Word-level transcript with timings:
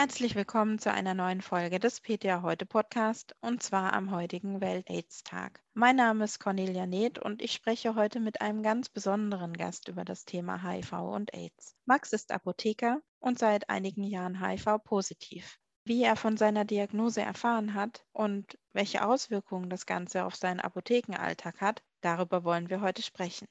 Herzlich 0.00 0.36
willkommen 0.36 0.78
zu 0.78 0.92
einer 0.92 1.12
neuen 1.12 1.40
Folge 1.40 1.80
des 1.80 2.00
PTA 2.00 2.42
Heute 2.42 2.66
Podcast 2.66 3.34
und 3.40 3.64
zwar 3.64 3.94
am 3.94 4.12
heutigen 4.12 4.60
Welt-AIDS-Tag. 4.60 5.60
Mein 5.74 5.96
Name 5.96 6.22
ist 6.22 6.38
Cornelia 6.38 6.86
Neth 6.86 7.18
und 7.18 7.42
ich 7.42 7.50
spreche 7.50 7.96
heute 7.96 8.20
mit 8.20 8.40
einem 8.40 8.62
ganz 8.62 8.88
besonderen 8.88 9.54
Gast 9.54 9.88
über 9.88 10.04
das 10.04 10.24
Thema 10.24 10.62
HIV 10.62 10.92
und 10.92 11.34
AIDS. 11.34 11.74
Max 11.84 12.12
ist 12.12 12.30
Apotheker 12.30 13.00
und 13.18 13.40
seit 13.40 13.68
einigen 13.70 14.04
Jahren 14.04 14.40
HIV-positiv. 14.40 15.58
Wie 15.84 16.04
er 16.04 16.14
von 16.14 16.36
seiner 16.36 16.64
Diagnose 16.64 17.22
erfahren 17.22 17.74
hat 17.74 18.04
und 18.12 18.56
welche 18.72 19.04
Auswirkungen 19.04 19.68
das 19.68 19.84
Ganze 19.84 20.26
auf 20.26 20.36
seinen 20.36 20.60
Apothekenalltag 20.60 21.60
hat, 21.60 21.82
darüber 22.02 22.44
wollen 22.44 22.70
wir 22.70 22.82
heute 22.82 23.02
sprechen. 23.02 23.48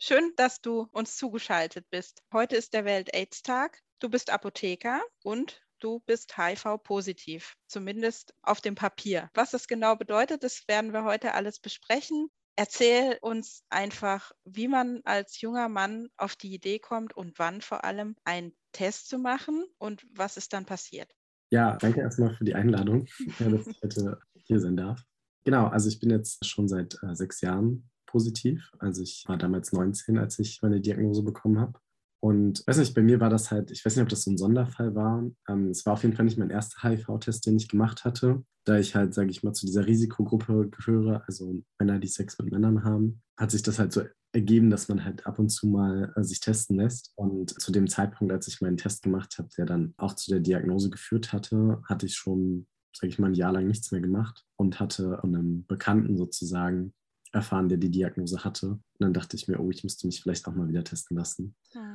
Schön, 0.00 0.32
dass 0.34 0.60
du 0.60 0.88
uns 0.90 1.16
zugeschaltet 1.16 1.88
bist. 1.88 2.24
Heute 2.32 2.56
ist 2.56 2.74
der 2.74 2.84
Welt-AIDS-Tag. 2.84 3.80
Du 4.00 4.08
bist 4.08 4.30
Apotheker 4.30 5.02
und 5.22 5.60
du 5.80 6.00
bist 6.06 6.36
HIV-positiv, 6.36 7.54
zumindest 7.66 8.34
auf 8.42 8.60
dem 8.60 8.74
Papier. 8.74 9.30
Was 9.34 9.50
das 9.50 9.68
genau 9.68 9.96
bedeutet, 9.96 10.42
das 10.42 10.66
werden 10.68 10.92
wir 10.92 11.04
heute 11.04 11.34
alles 11.34 11.60
besprechen. 11.60 12.28
Erzähl 12.56 13.18
uns 13.20 13.62
einfach, 13.70 14.32
wie 14.44 14.66
man 14.66 15.00
als 15.04 15.40
junger 15.40 15.68
Mann 15.68 16.08
auf 16.16 16.34
die 16.34 16.52
Idee 16.52 16.80
kommt 16.80 17.16
und 17.16 17.38
wann 17.38 17.60
vor 17.60 17.84
allem 17.84 18.16
einen 18.24 18.52
Test 18.72 19.08
zu 19.08 19.18
machen 19.18 19.64
und 19.78 20.04
was 20.14 20.36
ist 20.36 20.52
dann 20.52 20.66
passiert. 20.66 21.14
Ja, 21.50 21.76
danke 21.76 22.00
erstmal 22.00 22.34
für 22.34 22.44
die 22.44 22.54
Einladung, 22.54 23.06
dass 23.38 23.66
ich 23.68 23.80
heute 23.82 24.18
hier 24.34 24.60
sein 24.60 24.76
darf. 24.76 25.02
Genau, 25.44 25.68
also 25.68 25.88
ich 25.88 26.00
bin 26.00 26.10
jetzt 26.10 26.44
schon 26.44 26.68
seit 26.68 26.98
äh, 27.02 27.14
sechs 27.14 27.40
Jahren 27.40 27.88
positiv. 28.06 28.70
Also 28.78 29.02
ich 29.02 29.24
war 29.28 29.38
damals 29.38 29.72
19, 29.72 30.18
als 30.18 30.38
ich 30.38 30.60
meine 30.62 30.80
Diagnose 30.80 31.22
bekommen 31.22 31.60
habe. 31.60 31.78
Und 32.20 32.66
weiß 32.66 32.78
nicht, 32.78 32.94
bei 32.94 33.02
mir 33.02 33.20
war 33.20 33.30
das 33.30 33.50
halt, 33.50 33.70
ich 33.70 33.84
weiß 33.84 33.94
nicht, 33.94 34.02
ob 34.02 34.08
das 34.08 34.22
so 34.22 34.30
ein 34.30 34.38
Sonderfall 34.38 34.94
war. 34.94 35.24
Ähm, 35.48 35.70
es 35.70 35.86
war 35.86 35.92
auf 35.92 36.02
jeden 36.02 36.16
Fall 36.16 36.24
nicht 36.24 36.38
mein 36.38 36.50
erster 36.50 36.88
HIV-Test, 36.88 37.46
den 37.46 37.56
ich 37.56 37.68
gemacht 37.68 38.04
hatte, 38.04 38.42
da 38.64 38.78
ich 38.78 38.94
halt, 38.94 39.14
sage 39.14 39.30
ich 39.30 39.42
mal, 39.42 39.52
zu 39.52 39.66
dieser 39.66 39.86
Risikogruppe 39.86 40.68
gehöre, 40.68 41.22
also 41.26 41.62
Männer, 41.78 41.98
die 41.98 42.08
Sex 42.08 42.38
mit 42.38 42.50
Männern 42.50 42.82
haben, 42.84 43.22
hat 43.36 43.50
sich 43.52 43.62
das 43.62 43.78
halt 43.78 43.92
so 43.92 44.02
ergeben, 44.32 44.68
dass 44.68 44.88
man 44.88 45.04
halt 45.04 45.26
ab 45.26 45.38
und 45.38 45.48
zu 45.48 45.68
mal 45.68 46.12
äh, 46.16 46.24
sich 46.24 46.40
testen 46.40 46.76
lässt. 46.76 47.12
Und 47.16 47.60
zu 47.60 47.72
dem 47.72 47.88
Zeitpunkt, 47.88 48.32
als 48.32 48.48
ich 48.48 48.60
meinen 48.60 48.76
Test 48.76 49.02
gemacht 49.02 49.38
habe, 49.38 49.48
der 49.56 49.66
dann 49.66 49.94
auch 49.96 50.14
zu 50.14 50.30
der 50.30 50.40
Diagnose 50.40 50.90
geführt 50.90 51.32
hatte, 51.32 51.80
hatte 51.84 52.06
ich 52.06 52.16
schon, 52.16 52.66
sage 52.94 53.08
ich 53.08 53.18
mal, 53.18 53.28
ein 53.28 53.34
Jahr 53.34 53.52
lang 53.52 53.66
nichts 53.66 53.92
mehr 53.92 54.00
gemacht 54.00 54.44
und 54.56 54.80
hatte 54.80 55.22
einem 55.22 55.66
Bekannten 55.66 56.16
sozusagen 56.16 56.92
erfahren, 57.32 57.68
der 57.68 57.78
die 57.78 57.90
Diagnose 57.90 58.44
hatte. 58.44 58.70
Und 58.70 58.82
dann 58.98 59.12
dachte 59.12 59.36
ich 59.36 59.48
mir, 59.48 59.60
oh, 59.60 59.70
ich 59.70 59.84
müsste 59.84 60.06
mich 60.06 60.20
vielleicht 60.20 60.46
auch 60.46 60.54
mal 60.54 60.68
wieder 60.68 60.84
testen 60.84 61.16
lassen. 61.16 61.54
Mhm. 61.74 61.87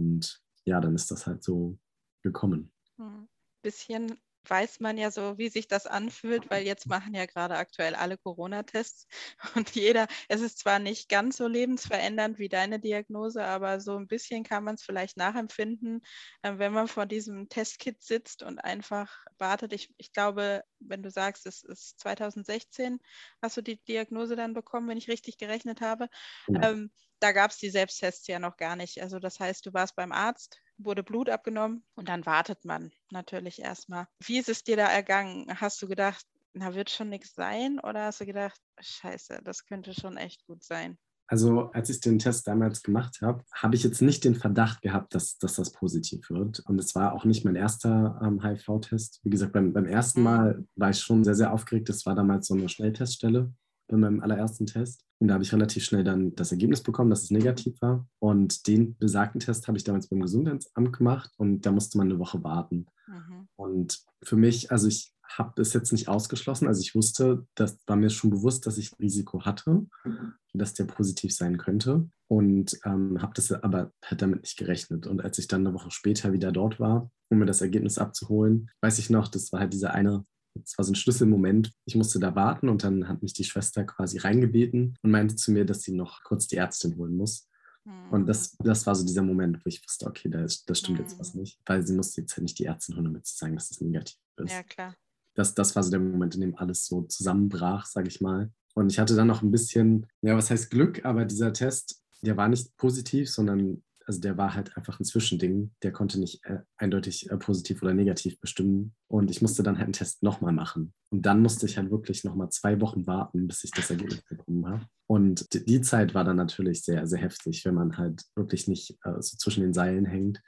Und 0.00 0.42
ja, 0.64 0.80
dann 0.80 0.94
ist 0.94 1.10
das 1.10 1.26
halt 1.26 1.42
so 1.42 1.78
gekommen. 2.22 2.72
Mhm. 2.96 3.28
Bisschen 3.62 4.18
weiß 4.48 4.80
man 4.80 4.96
ja 4.96 5.10
so, 5.10 5.36
wie 5.36 5.50
sich 5.50 5.68
das 5.68 5.86
anfühlt, 5.86 6.50
weil 6.50 6.64
jetzt 6.64 6.86
machen 6.86 7.14
ja 7.14 7.26
gerade 7.26 7.56
aktuell 7.56 7.94
alle 7.94 8.16
Corona-Tests 8.16 9.06
und 9.54 9.70
jeder, 9.74 10.06
es 10.28 10.40
ist 10.40 10.58
zwar 10.58 10.78
nicht 10.78 11.10
ganz 11.10 11.36
so 11.36 11.46
lebensverändernd 11.46 12.38
wie 12.38 12.48
deine 12.48 12.80
Diagnose, 12.80 13.44
aber 13.44 13.80
so 13.80 13.96
ein 13.96 14.06
bisschen 14.06 14.42
kann 14.42 14.64
man 14.64 14.76
es 14.76 14.82
vielleicht 14.82 15.18
nachempfinden, 15.18 16.00
äh, 16.40 16.56
wenn 16.56 16.72
man 16.72 16.88
vor 16.88 17.04
diesem 17.04 17.50
Testkit 17.50 18.02
sitzt 18.02 18.42
und 18.42 18.58
einfach 18.58 19.14
wartet. 19.36 19.74
Ich, 19.74 19.92
ich 19.98 20.12
glaube, 20.12 20.62
wenn 20.78 21.02
du 21.02 21.10
sagst, 21.10 21.46
es 21.46 21.62
ist 21.62 22.00
2016, 22.00 22.98
hast 23.42 23.58
du 23.58 23.62
die 23.62 23.76
Diagnose 23.84 24.36
dann 24.36 24.54
bekommen, 24.54 24.88
wenn 24.88 24.98
ich 24.98 25.08
richtig 25.08 25.36
gerechnet 25.36 25.82
habe. 25.82 26.08
Ja. 26.48 26.70
Ähm, 26.70 26.90
da 27.20 27.32
gab 27.32 27.50
es 27.50 27.58
die 27.58 27.70
Selbsttests 27.70 28.26
ja 28.26 28.38
noch 28.38 28.56
gar 28.56 28.76
nicht. 28.76 29.00
Also 29.00 29.18
das 29.18 29.38
heißt, 29.38 29.64
du 29.66 29.72
warst 29.72 29.96
beim 29.96 30.12
Arzt, 30.12 30.58
wurde 30.78 31.02
Blut 31.02 31.28
abgenommen 31.28 31.84
und 31.94 32.08
dann 32.08 32.26
wartet 32.26 32.64
man 32.64 32.90
natürlich 33.10 33.60
erstmal. 33.60 34.06
Wie 34.24 34.38
ist 34.38 34.48
es 34.48 34.64
dir 34.64 34.76
da 34.76 34.86
ergangen? 34.86 35.46
Hast 35.60 35.80
du 35.82 35.88
gedacht, 35.88 36.24
na, 36.54 36.74
wird 36.74 36.90
schon 36.90 37.10
nichts 37.10 37.34
sein? 37.34 37.78
Oder 37.80 38.06
hast 38.06 38.20
du 38.20 38.26
gedacht, 38.26 38.60
scheiße, 38.80 39.40
das 39.44 39.66
könnte 39.66 39.94
schon 39.94 40.16
echt 40.16 40.46
gut 40.46 40.64
sein? 40.64 40.98
Also 41.28 41.70
als 41.70 41.88
ich 41.90 42.00
den 42.00 42.18
Test 42.18 42.48
damals 42.48 42.82
gemacht 42.82 43.20
habe, 43.22 43.44
habe 43.52 43.76
ich 43.76 43.84
jetzt 43.84 44.02
nicht 44.02 44.24
den 44.24 44.34
Verdacht 44.34 44.82
gehabt, 44.82 45.14
dass, 45.14 45.38
dass 45.38 45.54
das 45.54 45.70
positiv 45.70 46.28
wird. 46.28 46.58
Und 46.60 46.80
es 46.80 46.96
war 46.96 47.12
auch 47.12 47.24
nicht 47.24 47.44
mein 47.44 47.54
erster 47.54 48.20
ähm, 48.20 48.42
HIV-Test. 48.42 49.20
Wie 49.22 49.30
gesagt, 49.30 49.52
beim, 49.52 49.72
beim 49.72 49.86
ersten 49.86 50.20
mhm. 50.20 50.24
Mal 50.24 50.64
war 50.74 50.90
ich 50.90 50.98
schon 50.98 51.22
sehr, 51.22 51.36
sehr 51.36 51.52
aufgeregt. 51.52 51.88
Das 51.88 52.04
war 52.04 52.16
damals 52.16 52.48
so 52.48 52.54
eine 52.54 52.68
Schnellteststelle 52.68 53.52
bei 53.90 53.96
meinem 53.96 54.20
allerersten 54.20 54.66
Test. 54.66 55.04
Und 55.18 55.28
da 55.28 55.34
habe 55.34 55.44
ich 55.44 55.52
relativ 55.52 55.84
schnell 55.84 56.04
dann 56.04 56.34
das 56.34 56.52
Ergebnis 56.52 56.82
bekommen, 56.82 57.10
dass 57.10 57.24
es 57.24 57.30
negativ 57.30 57.80
war. 57.82 58.08
Und 58.18 58.66
den 58.66 58.96
besagten 58.96 59.40
Test 59.40 59.68
habe 59.68 59.76
ich 59.76 59.84
damals 59.84 60.08
beim 60.08 60.20
Gesundheitsamt 60.20 60.96
gemacht 60.96 61.30
und 61.36 61.66
da 61.66 61.72
musste 61.72 61.98
man 61.98 62.08
eine 62.08 62.18
Woche 62.18 62.42
warten. 62.42 62.86
Mhm. 63.06 63.48
Und 63.56 63.98
für 64.22 64.36
mich, 64.36 64.70
also 64.70 64.88
ich 64.88 65.14
habe 65.36 65.60
es 65.62 65.72
jetzt 65.72 65.92
nicht 65.92 66.08
ausgeschlossen. 66.08 66.66
Also 66.66 66.80
ich 66.80 66.94
wusste, 66.94 67.46
das 67.54 67.78
war 67.86 67.96
mir 67.96 68.10
schon 68.10 68.30
bewusst, 68.30 68.66
dass 68.66 68.78
ich 68.78 68.92
ein 68.92 69.02
Risiko 69.02 69.44
hatte, 69.44 69.86
mhm. 70.04 70.34
dass 70.54 70.74
der 70.74 70.84
positiv 70.84 71.34
sein 71.34 71.58
könnte. 71.58 72.08
Und 72.28 72.78
ähm, 72.84 73.20
habe 73.20 73.32
das 73.34 73.50
aber 73.52 73.92
halt 74.04 74.22
damit 74.22 74.42
nicht 74.42 74.56
gerechnet. 74.56 75.06
Und 75.06 75.22
als 75.22 75.38
ich 75.38 75.48
dann 75.48 75.66
eine 75.66 75.74
Woche 75.74 75.90
später 75.90 76.32
wieder 76.32 76.52
dort 76.52 76.80
war, 76.80 77.10
um 77.28 77.38
mir 77.38 77.46
das 77.46 77.60
Ergebnis 77.60 77.98
abzuholen, 77.98 78.70
weiß 78.80 78.98
ich 78.98 79.10
noch, 79.10 79.28
das 79.28 79.52
war 79.52 79.60
halt 79.60 79.72
dieser 79.72 79.94
eine 79.94 80.24
es 80.64 80.76
war 80.76 80.84
so 80.84 80.92
ein 80.92 80.96
Schlüsselmoment. 80.96 81.72
Ich 81.84 81.94
musste 81.94 82.18
da 82.18 82.34
warten 82.34 82.68
und 82.68 82.84
dann 82.84 83.08
hat 83.08 83.22
mich 83.22 83.32
die 83.32 83.44
Schwester 83.44 83.84
quasi 83.84 84.18
reingebeten 84.18 84.96
und 85.02 85.10
meinte 85.10 85.36
zu 85.36 85.52
mir, 85.52 85.64
dass 85.64 85.82
sie 85.82 85.92
noch 85.92 86.22
kurz 86.24 86.46
die 86.46 86.56
Ärztin 86.56 86.96
holen 86.96 87.16
muss. 87.16 87.48
Mhm. 87.84 88.10
Und 88.10 88.26
das, 88.26 88.56
das 88.58 88.86
war 88.86 88.94
so 88.94 89.06
dieser 89.06 89.22
Moment, 89.22 89.64
wo 89.64 89.68
ich 89.68 89.82
wusste, 89.82 90.06
okay, 90.06 90.28
da, 90.28 90.42
das 90.42 90.78
stimmt 90.78 90.98
mhm. 90.98 91.04
jetzt 91.04 91.18
was 91.18 91.32
hm. 91.32 91.40
nicht, 91.40 91.60
weil 91.66 91.86
sie 91.86 91.94
musste 91.94 92.20
jetzt 92.20 92.36
halt 92.36 92.42
nicht 92.42 92.58
die 92.58 92.64
Ärztin 92.64 92.96
holen, 92.96 93.06
damit 93.06 93.26
zu 93.26 93.36
sagen, 93.36 93.54
dass 93.54 93.68
das 93.68 93.80
negativ 93.80 94.18
ist. 94.36 94.52
Ja, 94.52 94.62
klar. 94.62 94.96
Das, 95.34 95.54
das 95.54 95.74
war 95.76 95.82
so 95.82 95.90
der 95.90 96.00
Moment, 96.00 96.34
in 96.34 96.40
dem 96.40 96.56
alles 96.56 96.86
so 96.86 97.02
zusammenbrach, 97.02 97.86
sage 97.86 98.08
ich 98.08 98.20
mal. 98.20 98.50
Und 98.74 98.90
ich 98.92 98.98
hatte 98.98 99.16
dann 99.16 99.28
noch 99.28 99.42
ein 99.42 99.50
bisschen, 99.50 100.06
ja, 100.22 100.36
was 100.36 100.50
heißt 100.50 100.70
Glück, 100.70 101.04
aber 101.04 101.24
dieser 101.24 101.52
Test, 101.52 102.02
der 102.22 102.36
war 102.36 102.48
nicht 102.48 102.76
positiv, 102.76 103.30
sondern 103.30 103.82
also 104.10 104.20
der 104.20 104.36
war 104.36 104.56
halt 104.56 104.76
einfach 104.76 104.98
ein 104.98 105.04
Zwischending. 105.04 105.70
Der 105.84 105.92
konnte 105.92 106.18
nicht 106.18 106.44
äh, 106.44 106.58
eindeutig 106.76 107.30
äh, 107.30 107.36
positiv 107.36 107.80
oder 107.80 107.94
negativ 107.94 108.40
bestimmen. 108.40 108.96
Und 109.06 109.30
ich 109.30 109.40
musste 109.40 109.62
dann 109.62 109.76
halt 109.76 109.84
einen 109.84 109.92
Test 109.92 110.24
nochmal 110.24 110.52
machen. 110.52 110.92
Und 111.10 111.24
dann 111.26 111.40
musste 111.40 111.66
ich 111.66 111.78
halt 111.78 111.92
wirklich 111.92 112.24
nochmal 112.24 112.50
zwei 112.50 112.80
Wochen 112.80 113.06
warten, 113.06 113.46
bis 113.46 113.62
ich 113.62 113.70
das 113.70 113.88
Ergebnis 113.88 114.22
bekommen 114.22 114.66
habe. 114.66 114.84
Und 115.06 115.46
die 115.54 115.80
Zeit 115.80 116.12
war 116.12 116.24
dann 116.24 116.38
natürlich 116.38 116.82
sehr, 116.82 117.06
sehr 117.06 117.20
heftig, 117.20 117.64
wenn 117.64 117.76
man 117.76 117.98
halt 117.98 118.24
wirklich 118.34 118.66
nicht 118.66 118.98
äh, 119.04 119.22
so 119.22 119.36
zwischen 119.36 119.60
den 119.60 119.74
Seilen 119.74 120.06
hängt 120.06 120.42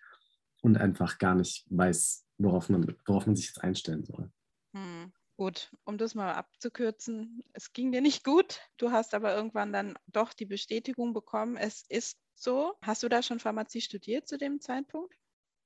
und 0.63 0.77
einfach 0.77 1.19
gar 1.19 1.37
nicht 1.37 1.65
weiß, 1.71 2.25
worauf 2.39 2.69
man, 2.69 2.97
worauf 3.07 3.27
man 3.27 3.37
sich 3.37 3.47
jetzt 3.47 3.63
einstellen 3.63 4.05
soll. 4.05 4.29
Hm. 4.75 5.13
Gut, 5.43 5.73
um 5.83 5.99
das 5.99 6.15
mal 6.15 6.35
abzukürzen, 6.35 7.43
es 7.53 7.73
ging 7.73 7.91
dir 7.91 8.01
nicht 8.01 8.23
gut. 8.23 8.61
Du 8.77 8.93
hast 8.93 9.13
aber 9.13 9.35
irgendwann 9.35 9.73
dann 9.73 9.99
doch 10.07 10.35
die 10.35 10.47
Bestätigung 10.47 11.13
bekommen, 11.15 11.57
es 11.57 11.83
ist 11.89 12.17
so. 12.37 12.75
Hast 12.81 13.03
du 13.03 13.09
da 13.09 13.25
schon 13.25 13.41
Pharmazie 13.41 13.81
studiert 13.81 14.29
zu 14.29 14.39
dem 14.39 14.61
Zeitpunkt? 14.61 15.13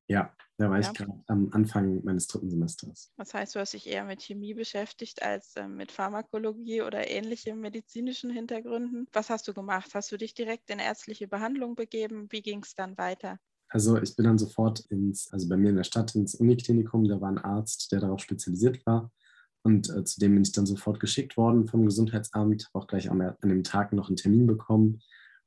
Ja, 0.09 0.35
da 0.57 0.71
war 0.71 0.81
ja. 0.81 0.91
ich 0.91 0.97
gerade 0.97 1.23
am 1.27 1.51
Anfang 1.53 2.03
meines 2.05 2.27
dritten 2.27 2.49
Semesters. 2.49 3.13
Das 3.19 3.35
heißt, 3.35 3.55
du 3.55 3.61
hast 3.61 3.75
dich 3.75 3.87
eher 3.87 4.07
mit 4.07 4.23
Chemie 4.23 4.55
beschäftigt 4.55 5.23
als 5.23 5.55
äh, 5.57 5.69
mit 5.69 5.93
Pharmakologie 5.93 6.81
oder 6.81 7.11
ähnlichen 7.11 7.61
medizinischen 7.61 8.31
Hintergründen. 8.31 9.07
Was 9.13 9.29
hast 9.29 9.47
du 9.47 9.53
gemacht? 9.53 9.91
Hast 9.93 10.11
du 10.11 10.17
dich 10.17 10.33
direkt 10.33 10.71
in 10.71 10.79
ärztliche 10.79 11.29
Behandlung 11.29 11.75
begeben? 11.75 12.29
Wie 12.31 12.41
ging 12.41 12.63
es 12.63 12.75
dann 12.75 12.97
weiter? 12.97 13.39
Also 13.69 14.01
ich 14.01 14.17
bin 14.17 14.25
dann 14.25 14.39
sofort 14.39 14.81
ins, 14.89 15.31
also 15.35 15.47
bei 15.51 15.59
mir 15.59 15.69
in 15.69 15.77
der 15.77 15.85
Stadt 15.85 16.15
ins 16.15 16.35
Uniklinikum, 16.35 17.07
da 17.07 17.21
war 17.21 17.29
ein 17.29 17.37
Arzt, 17.37 17.93
der 17.93 18.01
darauf 18.01 18.21
spezialisiert 18.21 18.87
war. 18.87 19.13
Und 19.66 19.91
äh, 19.91 20.04
zudem 20.04 20.34
bin 20.34 20.42
ich 20.45 20.53
dann 20.53 20.65
sofort 20.65 21.01
geschickt 21.01 21.36
worden 21.36 21.66
vom 21.66 21.84
Gesundheitsamt, 21.84 22.71
auch 22.72 22.86
gleich 22.86 23.10
am, 23.10 23.21
an 23.21 23.48
dem 23.48 23.65
Tag 23.65 23.92
noch 23.92 24.07
einen 24.07 24.15
Termin 24.15 24.47
bekommen. 24.47 25.03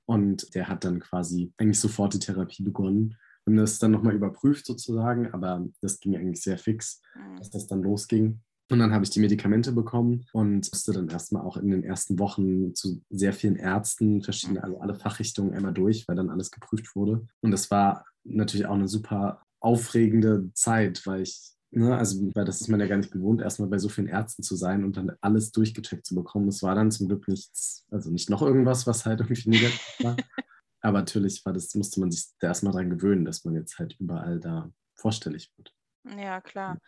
Und 0.05 0.53
der 0.55 0.67
hat 0.67 0.83
dann 0.83 0.99
quasi 0.99 1.53
eigentlich 1.55 1.79
sofort 1.79 2.13
die 2.13 2.19
Therapie 2.19 2.61
begonnen. 2.61 3.15
Wir 3.45 3.53
haben 3.53 3.57
das 3.57 3.79
dann 3.79 3.91
nochmal 3.91 4.15
überprüft 4.15 4.65
sozusagen, 4.65 5.31
aber 5.31 5.65
das 5.79 6.01
ging 6.01 6.17
eigentlich 6.17 6.41
sehr 6.41 6.57
fix, 6.57 7.01
mhm. 7.15 7.37
dass 7.37 7.49
das 7.49 7.67
dann 7.67 7.81
losging. 7.81 8.41
Und 8.69 8.79
dann 8.79 8.91
habe 8.91 9.05
ich 9.05 9.09
die 9.09 9.21
Medikamente 9.21 9.71
bekommen 9.71 10.25
und 10.33 10.69
musste 10.69 10.91
dann 10.91 11.07
erstmal 11.07 11.43
auch 11.43 11.55
in 11.55 11.71
den 11.71 11.85
ersten 11.85 12.19
Wochen 12.19 12.75
zu 12.75 13.01
sehr 13.09 13.31
vielen 13.31 13.55
Ärzten, 13.55 14.21
verschiedene, 14.21 14.61
also 14.61 14.81
alle 14.81 14.95
Fachrichtungen 14.95 15.53
einmal 15.53 15.73
durch, 15.73 16.09
weil 16.09 16.17
dann 16.17 16.29
alles 16.29 16.51
geprüft 16.51 16.93
wurde. 16.93 17.25
Und 17.39 17.51
das 17.51 17.71
war 17.71 18.05
natürlich 18.25 18.65
auch 18.65 18.75
eine 18.75 18.89
super 18.89 19.43
aufregende 19.61 20.51
Zeit, 20.55 21.07
weil 21.07 21.21
ich 21.21 21.53
Ne, 21.71 21.95
also, 21.95 22.19
weil 22.33 22.45
das 22.45 22.61
ist 22.61 22.67
man 22.67 22.79
ja 22.79 22.87
gar 22.87 22.97
nicht 22.97 23.11
gewohnt, 23.11 23.41
erstmal 23.41 23.69
bei 23.69 23.77
so 23.77 23.89
vielen 23.89 24.07
Ärzten 24.07 24.41
zu 24.41 24.55
sein 24.55 24.83
und 24.83 24.97
dann 24.97 25.11
alles 25.21 25.51
durchgecheckt 25.51 26.05
zu 26.05 26.15
bekommen. 26.15 26.47
Es 26.47 26.63
war 26.63 26.73
dann 26.73 26.91
zum 26.91 27.07
Glück 27.07 27.27
nichts, 27.27 27.85
also 27.91 28.09
nicht 28.09 28.29
noch 28.29 28.41
irgendwas, 28.41 28.87
was 28.87 29.05
halt 29.05 29.19
irgendwie 29.19 29.49
negativ 29.49 29.95
war. 29.99 30.15
Aber 30.81 30.99
natürlich 30.99 31.45
war 31.45 31.53
das, 31.53 31.75
musste 31.75 31.99
man 31.99 32.09
sich 32.09 32.25
da 32.39 32.47
erstmal 32.47 32.73
dran 32.73 32.89
gewöhnen, 32.89 33.25
dass 33.25 33.45
man 33.45 33.53
jetzt 33.53 33.77
halt 33.77 33.95
überall 33.99 34.39
da 34.39 34.71
vorstellig 34.95 35.51
wird. 35.57 35.75
Ja, 36.17 36.41
klar. 36.41 36.79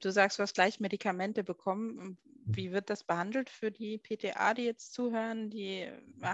Du 0.00 0.10
sagst, 0.10 0.38
du 0.38 0.42
hast 0.42 0.54
gleich 0.54 0.80
Medikamente 0.80 1.44
bekommen. 1.44 2.18
Wie 2.44 2.72
wird 2.72 2.88
das 2.88 3.04
behandelt 3.04 3.50
für 3.50 3.70
die 3.70 3.98
PTA, 3.98 4.54
die 4.54 4.62
jetzt 4.62 4.94
zuhören? 4.94 5.50
Die, 5.50 5.88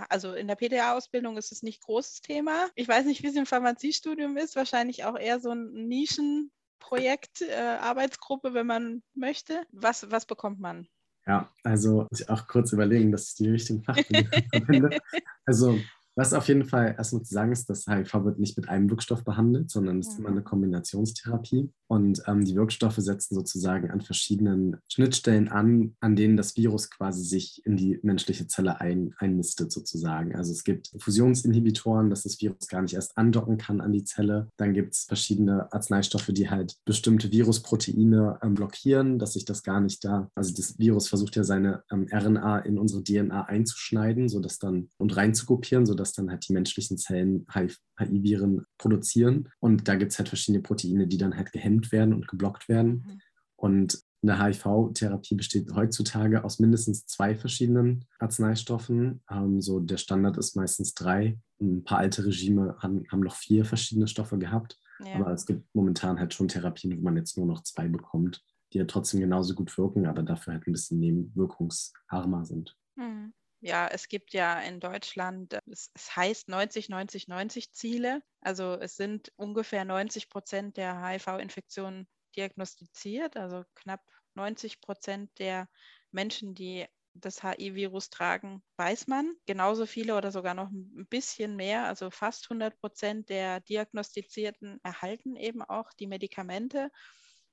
also 0.09 0.35
in 0.35 0.47
der 0.47 0.55
PTA-Ausbildung 0.55 1.37
ist 1.37 1.51
es 1.51 1.63
nicht 1.63 1.83
großes 1.83 2.21
Thema. 2.21 2.69
Ich 2.77 2.87
weiß 2.87 3.05
nicht, 3.07 3.23
wie 3.23 3.29
es 3.29 3.37
im 3.37 3.47
Pharmaziestudium 3.47 4.37
ist. 4.37 4.55
Wahrscheinlich 4.55 5.05
auch 5.05 5.19
eher 5.19 5.41
so 5.41 5.51
ein 5.51 5.89
Nischen 5.89 6.53
Projekt, 6.85 7.41
äh, 7.41 7.79
Arbeitsgruppe, 7.81 8.53
wenn 8.53 8.67
man 8.67 9.03
möchte. 9.15 9.63
Was, 9.73 10.11
was 10.11 10.27
bekommt 10.27 10.61
man? 10.61 10.87
Ja, 11.27 11.51
also 11.63 12.07
ich 12.13 12.29
auch 12.29 12.47
kurz 12.47 12.73
überlegen, 12.73 13.11
dass 13.11 13.31
ich 13.31 13.35
die 13.37 13.49
richtigen 13.49 13.83
Fachbegriffe 13.83 14.45
verwende. 14.53 14.99
Also 15.47 15.79
was 16.17 16.33
auf 16.33 16.49
jeden 16.49 16.65
Fall 16.65 16.95
erstmal 16.97 17.23
zu 17.23 17.35
sagen 17.35 17.53
ist, 17.53 17.69
dass 17.69 17.87
HIV 17.87 18.25
wird 18.25 18.39
nicht 18.39 18.57
mit 18.57 18.69
einem 18.69 18.89
Wirkstoff 18.91 19.25
behandelt, 19.25 19.71
sondern 19.71 19.99
es 19.99 20.09
ist 20.09 20.19
immer 20.19 20.29
eine 20.29 20.41
mhm. 20.41 20.45
Kombinationstherapie. 20.45 21.71
Und 21.87 22.23
ähm, 22.27 22.45
die 22.45 22.55
Wirkstoffe 22.55 22.97
setzen 22.97 23.35
sozusagen 23.35 23.91
an 23.91 24.01
verschiedenen 24.01 24.79
Schnittstellen 24.89 25.49
an, 25.49 25.95
an 26.01 26.17
denen 26.17 26.37
das 26.37 26.57
Virus 26.57 26.91
quasi 26.91 27.25
sich 27.25 27.65
in 27.67 27.77
die 27.77 28.01
menschliche 28.03 28.47
Zelle 28.47 28.81
ein, 28.81 29.15
einnistet 29.19 29.71
sozusagen. 29.71 30.35
Also 30.35 30.53
es 30.53 30.65
gibt 30.65 30.91
Fusionsinhibitoren, 30.99 32.11
dass 32.11 32.23
das 32.23 32.41
Virus 32.41 32.69
gar 32.69 32.83
nicht 32.83 32.95
erst 32.95 33.17
andocken 33.19 33.59
kann 33.59 33.81
an 33.81 33.93
die 33.93 34.05
Zelle. 34.05 34.49
Dann 34.57 34.73
gibt 34.73 34.95
es 34.95 35.05
verschiedene 35.05 35.73
Arzneistoffe, 35.73 36.33
die 36.33 36.49
halt 36.49 36.77
bestimmte 36.85 37.31
Virusproteine 37.31 38.39
ähm, 38.43 38.55
blockieren, 38.55 39.19
dass 39.19 39.35
sich 39.35 39.45
das 39.45 39.63
gar 39.63 39.81
nicht 39.81 40.05
da, 40.05 40.31
also 40.35 40.55
das 40.55 40.79
Virus 40.79 41.09
versucht 41.09 41.37
ja 41.37 41.45
seine 41.45 41.83
ähm, 41.93 42.07
RNA 42.11 42.61
in 42.61 42.79
unsere 42.79 43.03
DNA 43.03 43.45
einzuschneiden, 43.45 44.29
sodass 44.29 44.59
dann 44.59 44.89
und 44.99 45.17
reinzukopieren, 45.17 45.87
sodass 45.87 46.04
dann 46.13 46.31
halt 46.31 46.49
die 46.49 46.53
menschlichen 46.53 46.99
Zellen 46.99 47.47
HIV-Viren 47.53 48.67
produzieren. 48.79 49.49
Und 49.61 49.89
da 49.89 49.97
gibt 49.97 50.13
es 50.13 50.19
halt 50.19 50.29
verschiedene 50.29 50.63
Proteine, 50.63 51.07
die 51.07 51.19
dann 51.19 51.37
halt 51.37 51.53
gehemmt 51.53 51.93
werden 51.93 52.15
und 52.15 52.29
geblockt 52.29 52.69
werden. 52.69 53.05
Mhm. 53.07 53.21
Und 53.57 54.05
eine 54.23 54.43
HIV-Therapie 54.43 55.35
besteht 55.35 55.73
heutzutage 55.75 56.45
aus 56.45 56.59
mindestens 56.59 57.07
zwei 57.07 57.35
verschiedenen 57.35 58.07
Arzneistoffen. 58.19 59.23
Ähm, 59.31 59.61
so 59.61 59.81
der 59.81 59.99
Standard 59.99 60.39
ist 60.39 60.57
meistens 60.57 60.95
drei. 60.95 61.39
Ein 61.61 61.85
paar 61.85 61.99
alte 61.99 62.25
Regime 62.25 62.77
haben, 62.81 63.05
haben 63.11 63.21
noch 63.21 63.37
vier 63.37 63.65
verschiedene 63.65 64.09
Stoffe 64.09 64.39
gehabt. 64.39 64.79
Ja. 65.05 65.17
Aber 65.17 65.33
es 65.33 65.47
gibt 65.47 65.67
momentan 65.75 66.19
halt 66.19 66.35
schon 66.35 66.49
Therapien, 66.49 66.97
wo 66.97 67.03
man 67.03 67.17
jetzt 67.17 67.37
nur 67.37 67.47
noch 67.47 67.63
zwei 67.63 67.89
bekommt, 67.89 68.43
die 68.73 68.79
ja 68.79 68.85
trotzdem 68.85 69.21
genauso 69.21 69.55
gut 69.55 69.77
wirken, 69.77 70.07
aber 70.07 70.23
dafür 70.23 70.55
halt 70.55 70.67
ein 70.67 70.73
bisschen 70.73 71.01
nebenwirkungsarmer 71.01 72.45
sind. 72.45 72.77
Mhm. 72.97 73.33
Ja, 73.65 73.89
es 73.89 74.09
gibt 74.09 74.35
ja 74.35 74.61
in 74.61 74.79
Deutschland, 74.79 75.55
es, 75.65 75.91
es, 75.95 76.15
heißt 76.15 76.51
90, 76.51 76.91
90, 76.91 77.29
90 77.29 77.73
Ziele. 77.73 78.23
Also 78.43 78.75
es 78.75 78.97
sind 78.97 79.33
ungefähr 79.37 79.87
90 79.87 80.29
Prozent 80.29 80.77
der 80.77 81.01
HIV-Infektionen 81.03 82.07
diagnostiziert, 82.37 83.39
also 83.39 83.65
knapp 83.75 84.03
90 84.35 84.83
Prozent 84.83 85.31
der 85.39 85.67
Menschen, 86.11 86.55
die 86.55 86.85
das 87.15 87.43
HIV-Virus 87.43 88.11
tragen, 88.11 88.63
weiß 88.77 89.07
man. 89.07 89.35
Genauso 89.47 89.87
viele 89.87 90.15
oder 90.15 90.31
sogar 90.31 90.53
noch 90.53 90.71
ein 90.71 91.07
bisschen 91.09 91.57
mehr, 91.57 91.87
also 91.87 92.11
fast 92.11 92.51
100 92.51 92.79
Prozent 92.79 93.31
der 93.31 93.61
Diagnostizierten 93.61 94.79
erhalten 94.83 95.37
eben 95.37 95.63
auch 95.63 95.91
die 95.95 96.07
Medikamente 96.07 96.91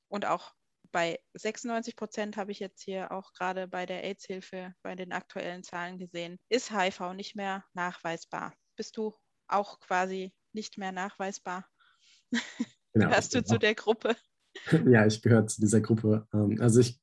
und 0.10 0.26
auch 0.26 0.52
bei 0.92 1.20
96 1.34 1.96
Prozent 1.96 2.38
habe 2.38 2.52
ich 2.52 2.60
jetzt 2.60 2.82
hier 2.84 3.12
auch 3.12 3.34
gerade 3.34 3.68
bei 3.68 3.86
der 3.86 4.04
AIDS-Hilfe 4.04 4.74
bei 4.84 4.96
den 4.96 5.12
aktuellen 5.12 5.64
Zahlen 5.64 5.98
gesehen, 5.98 6.38
ist 6.50 6.72
HIV 6.72 7.14
nicht 7.14 7.36
mehr 7.36 7.64
nachweisbar. 7.74 8.54
Bist 8.76 8.98
du 8.98 9.16
auch 9.48 9.80
quasi 9.80 10.34
nicht 10.54 10.78
mehr 10.78 10.92
nachweisbar? 10.92 11.66
Genau, 12.94 13.08
Gehörst 13.08 13.34
du 13.34 13.42
zu 13.42 13.58
der 13.58 13.74
Gruppe? 13.74 14.18
Ja, 14.86 15.06
ich 15.06 15.22
gehöre 15.22 15.48
zu 15.48 15.62
dieser 15.62 15.80
Gruppe. 15.80 16.28
Ähm, 16.34 16.58
also 16.60 16.82
ich, 16.82 17.02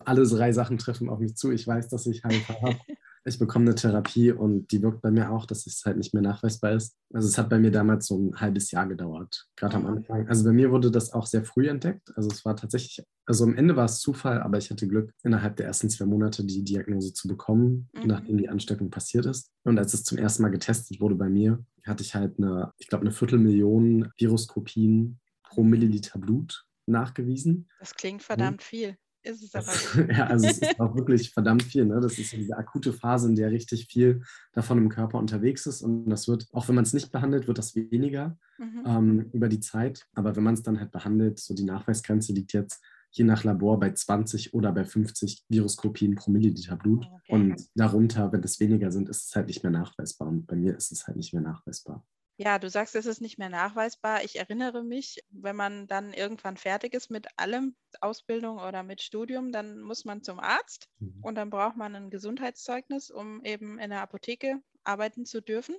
alle 0.00 0.28
drei 0.28 0.52
Sachen 0.52 0.76
treffen 0.76 1.08
auf 1.08 1.18
mich 1.18 1.34
zu. 1.34 1.50
Ich 1.50 1.66
weiß, 1.66 1.88
dass 1.88 2.06
ich 2.06 2.22
HIV 2.24 2.48
habe. 2.60 2.78
Ich 3.24 3.38
bekomme 3.38 3.66
eine 3.66 3.74
Therapie 3.74 4.32
und 4.32 4.70
die 4.70 4.82
wirkt 4.82 5.00
bei 5.00 5.10
mir 5.10 5.30
auch, 5.30 5.46
dass 5.46 5.66
es 5.66 5.82
halt 5.84 5.96
nicht 5.96 6.12
mehr 6.12 6.22
nachweisbar 6.22 6.72
ist. 6.72 6.96
Also 7.12 7.28
es 7.28 7.38
hat 7.38 7.48
bei 7.48 7.58
mir 7.58 7.70
damals 7.70 8.06
so 8.06 8.18
ein 8.18 8.40
halbes 8.40 8.70
Jahr 8.70 8.86
gedauert, 8.86 9.46
gerade 9.56 9.76
am 9.76 9.82
mhm. 9.82 9.88
Anfang. 9.88 10.28
Also 10.28 10.44
bei 10.44 10.52
mir 10.52 10.70
wurde 10.70 10.90
das 10.90 11.12
auch 11.12 11.26
sehr 11.26 11.44
früh 11.44 11.68
entdeckt. 11.68 12.12
Also 12.16 12.28
es 12.30 12.44
war 12.44 12.56
tatsächlich, 12.56 13.04
also 13.24 13.44
am 13.44 13.56
Ende 13.56 13.76
war 13.76 13.86
es 13.86 14.00
Zufall, 14.00 14.42
aber 14.42 14.58
ich 14.58 14.70
hatte 14.70 14.86
Glück, 14.86 15.12
innerhalb 15.22 15.56
der 15.56 15.66
ersten 15.66 15.88
zwei 15.88 16.04
Monate 16.04 16.44
die 16.44 16.64
Diagnose 16.64 17.14
zu 17.14 17.28
bekommen, 17.28 17.88
mhm. 17.94 18.06
nachdem 18.06 18.36
die 18.36 18.48
Ansteckung 18.48 18.90
passiert 18.90 19.26
ist. 19.26 19.50
Und 19.64 19.78
als 19.78 19.94
es 19.94 20.04
zum 20.04 20.18
ersten 20.18 20.42
Mal 20.42 20.50
getestet 20.50 21.00
wurde 21.00 21.14
bei 21.14 21.28
mir, 21.28 21.64
hatte 21.86 22.02
ich 22.02 22.14
halt 22.14 22.38
eine, 22.38 22.72
ich 22.78 22.88
glaube, 22.88 23.02
eine 23.02 23.12
Viertelmillion 23.12 24.10
Viruskopien 24.16 25.20
pro 25.42 25.62
Milliliter 25.62 26.18
Blut 26.18 26.66
nachgewiesen. 26.86 27.68
Das 27.78 27.94
klingt 27.94 28.22
verdammt 28.22 28.62
viel. 28.62 28.96
Ist 29.24 29.42
es 29.42 29.54
aber. 29.54 30.12
ja, 30.12 30.26
also 30.26 30.46
es 30.46 30.58
ist 30.58 30.78
auch 30.78 30.94
wirklich 30.94 31.30
verdammt 31.30 31.62
viel. 31.62 31.86
Ne? 31.86 31.98
Das 32.00 32.18
ist 32.18 32.32
diese 32.32 32.56
akute 32.56 32.92
Phase, 32.92 33.28
in 33.28 33.34
der 33.34 33.50
richtig 33.50 33.86
viel 33.86 34.22
davon 34.52 34.78
im 34.78 34.90
Körper 34.90 35.18
unterwegs 35.18 35.64
ist. 35.66 35.82
Und 35.82 36.08
das 36.10 36.28
wird, 36.28 36.46
auch 36.52 36.68
wenn 36.68 36.74
man 36.74 36.84
es 36.84 36.92
nicht 36.92 37.10
behandelt, 37.10 37.48
wird 37.48 37.56
das 37.56 37.74
weniger 37.74 38.36
mhm. 38.58 38.82
ähm, 38.86 39.30
über 39.32 39.48
die 39.48 39.60
Zeit. 39.60 40.06
Aber 40.14 40.36
wenn 40.36 40.44
man 40.44 40.54
es 40.54 40.62
dann 40.62 40.78
halt 40.78 40.92
behandelt, 40.92 41.38
so 41.40 41.54
die 41.54 41.64
Nachweisgrenze 41.64 42.34
liegt 42.34 42.52
jetzt 42.52 42.82
je 43.12 43.24
nach 43.24 43.44
Labor 43.44 43.78
bei 43.78 43.92
20 43.92 44.54
oder 44.54 44.72
bei 44.72 44.84
50 44.84 45.44
Viruskopien 45.48 46.16
pro 46.16 46.30
Milliliter 46.30 46.76
Blut. 46.76 47.06
Okay. 47.06 47.32
Und 47.32 47.68
darunter, 47.74 48.30
wenn 48.32 48.42
es 48.42 48.60
weniger 48.60 48.90
sind, 48.90 49.08
ist 49.08 49.28
es 49.28 49.36
halt 49.36 49.46
nicht 49.46 49.62
mehr 49.62 49.72
nachweisbar. 49.72 50.28
Und 50.28 50.46
bei 50.46 50.56
mir 50.56 50.76
ist 50.76 50.92
es 50.92 51.06
halt 51.06 51.16
nicht 51.16 51.32
mehr 51.32 51.42
nachweisbar. 51.42 52.04
Ja, 52.36 52.58
du 52.58 52.68
sagst, 52.68 52.96
es 52.96 53.06
ist 53.06 53.20
nicht 53.20 53.38
mehr 53.38 53.48
nachweisbar. 53.48 54.24
Ich 54.24 54.36
erinnere 54.38 54.82
mich, 54.82 55.22
wenn 55.30 55.54
man 55.54 55.86
dann 55.86 56.12
irgendwann 56.12 56.56
fertig 56.56 56.92
ist 56.94 57.10
mit 57.10 57.28
allem, 57.36 57.76
Ausbildung 58.00 58.58
oder 58.58 58.82
mit 58.82 59.02
Studium, 59.02 59.52
dann 59.52 59.80
muss 59.80 60.04
man 60.04 60.22
zum 60.22 60.40
Arzt 60.40 60.88
mhm. 60.98 61.22
und 61.22 61.36
dann 61.36 61.50
braucht 61.50 61.76
man 61.76 61.94
ein 61.94 62.10
Gesundheitszeugnis, 62.10 63.10
um 63.10 63.44
eben 63.44 63.78
in 63.78 63.90
der 63.90 64.02
Apotheke 64.02 64.60
arbeiten 64.82 65.26
zu 65.26 65.40
dürfen. 65.40 65.76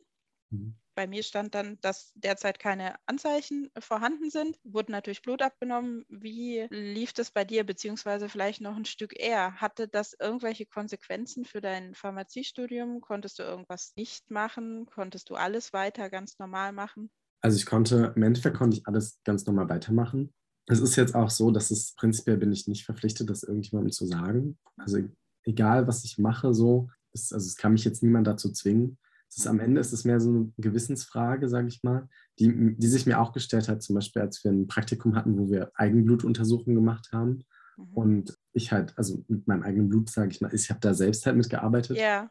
Mhm. 0.51 0.75
Bei 0.95 1.07
mir 1.07 1.24
stand 1.24 1.56
dann, 1.56 1.77
dass 1.81 2.13
derzeit 2.15 2.57
keine 2.57 2.95
Anzeichen 3.06 3.69
vorhanden 3.77 4.30
sind. 4.30 4.57
Wurde 4.63 4.94
natürlich 4.94 5.21
Blut 5.21 5.42
abgenommen. 5.42 6.06
Wie 6.07 6.68
lief 6.69 7.12
das 7.12 7.31
bei 7.31 7.44
dir, 7.44 7.65
beziehungsweise 7.65 8.30
vielleicht 8.30 8.62
noch 8.62 8.77
ein 8.77 8.86
Stück 8.86 9.13
eher? 9.19 9.56
Hatte 9.56 9.89
das 9.89 10.15
irgendwelche 10.18 10.65
Konsequenzen 10.65 11.44
für 11.44 11.59
dein 11.59 11.95
Pharmaziestudium? 11.95 13.01
Konntest 13.01 13.39
du 13.39 13.44
irgendwas 13.44 13.92
nicht 13.97 14.31
machen? 14.31 14.86
Konntest 14.86 15.30
du 15.30 15.36
alles 15.36 15.74
weiter 15.74 16.09
ganz 16.09 16.39
normal 16.39 16.71
machen? 16.71 17.12
Also 17.41 17.57
ich 17.57 17.65
konnte, 17.65 18.13
im 18.15 18.24
Endeffekt 18.24 18.56
konnte 18.56 18.77
ich 18.77 18.88
alles 18.88 19.19
ganz 19.25 19.45
normal 19.45 19.68
weitermachen. 19.68 20.33
Es 20.68 20.80
ist 20.80 20.95
jetzt 20.95 21.13
auch 21.13 21.30
so, 21.30 21.51
dass 21.51 21.71
es 21.71 21.94
prinzipiell 21.95 22.38
bin 22.38 22.53
ich 22.53 22.68
nicht 22.68 22.86
verpflichtet, 22.86 23.30
das 23.30 23.44
irgendjemandem 23.44 23.91
zu 23.91 24.06
sagen. 24.07 24.57
Also 24.77 25.00
egal, 25.43 25.88
was 25.88 26.05
ich 26.05 26.17
mache, 26.17 26.53
so, 26.53 26.89
ist, 27.12 27.34
also 27.34 27.46
es 27.46 27.58
kann 27.58 27.74
mich 27.74 27.84
jetzt 27.84 28.01
niemand 28.01 28.27
dazu 28.27 28.51
zwingen 28.51 28.98
ist, 29.29 29.48
am 29.48 29.60
Ende 29.60 29.82
ist 29.82 29.94
es 29.94 30.05
mehr 30.05 30.20
so 30.20 30.29
eine 30.29 30.51
Gewissensfrage, 30.58 31.50
sage 31.50 31.67
ich 31.67 31.84
mal, 31.84 32.08
die, 32.39 32.75
die 32.77 32.88
sich 32.88 33.05
mir 33.05 33.20
auch 33.20 33.34
gestellt 33.34 33.67
hat, 33.67 33.82
zum 33.82 33.96
Beispiel 33.96 34.22
als 34.22 34.44
wir 34.44 34.51
ein 34.51 34.67
Praktikum 34.67 35.15
hatten, 35.15 35.38
wo 35.38 35.50
wir 35.50 35.72
Eigenblutuntersuchungen 35.75 36.75
gemacht 36.75 37.10
haben. 37.12 37.44
Mhm. 37.77 37.94
Und 37.94 38.38
ich 38.53 38.72
halt, 38.72 38.94
also 38.98 39.24
mit 39.27 39.48
meinem 39.48 39.63
eigenen 39.63 39.89
Blut, 39.89 40.10
sage 40.10 40.32
ich 40.32 40.41
mal, 40.41 40.53
ich 40.53 40.70
habe 40.70 40.79
da 40.79 40.94
selbst 40.94 41.25
halt 41.25 41.38
mitgearbeitet. 41.38 41.98
Ja. 41.98 42.29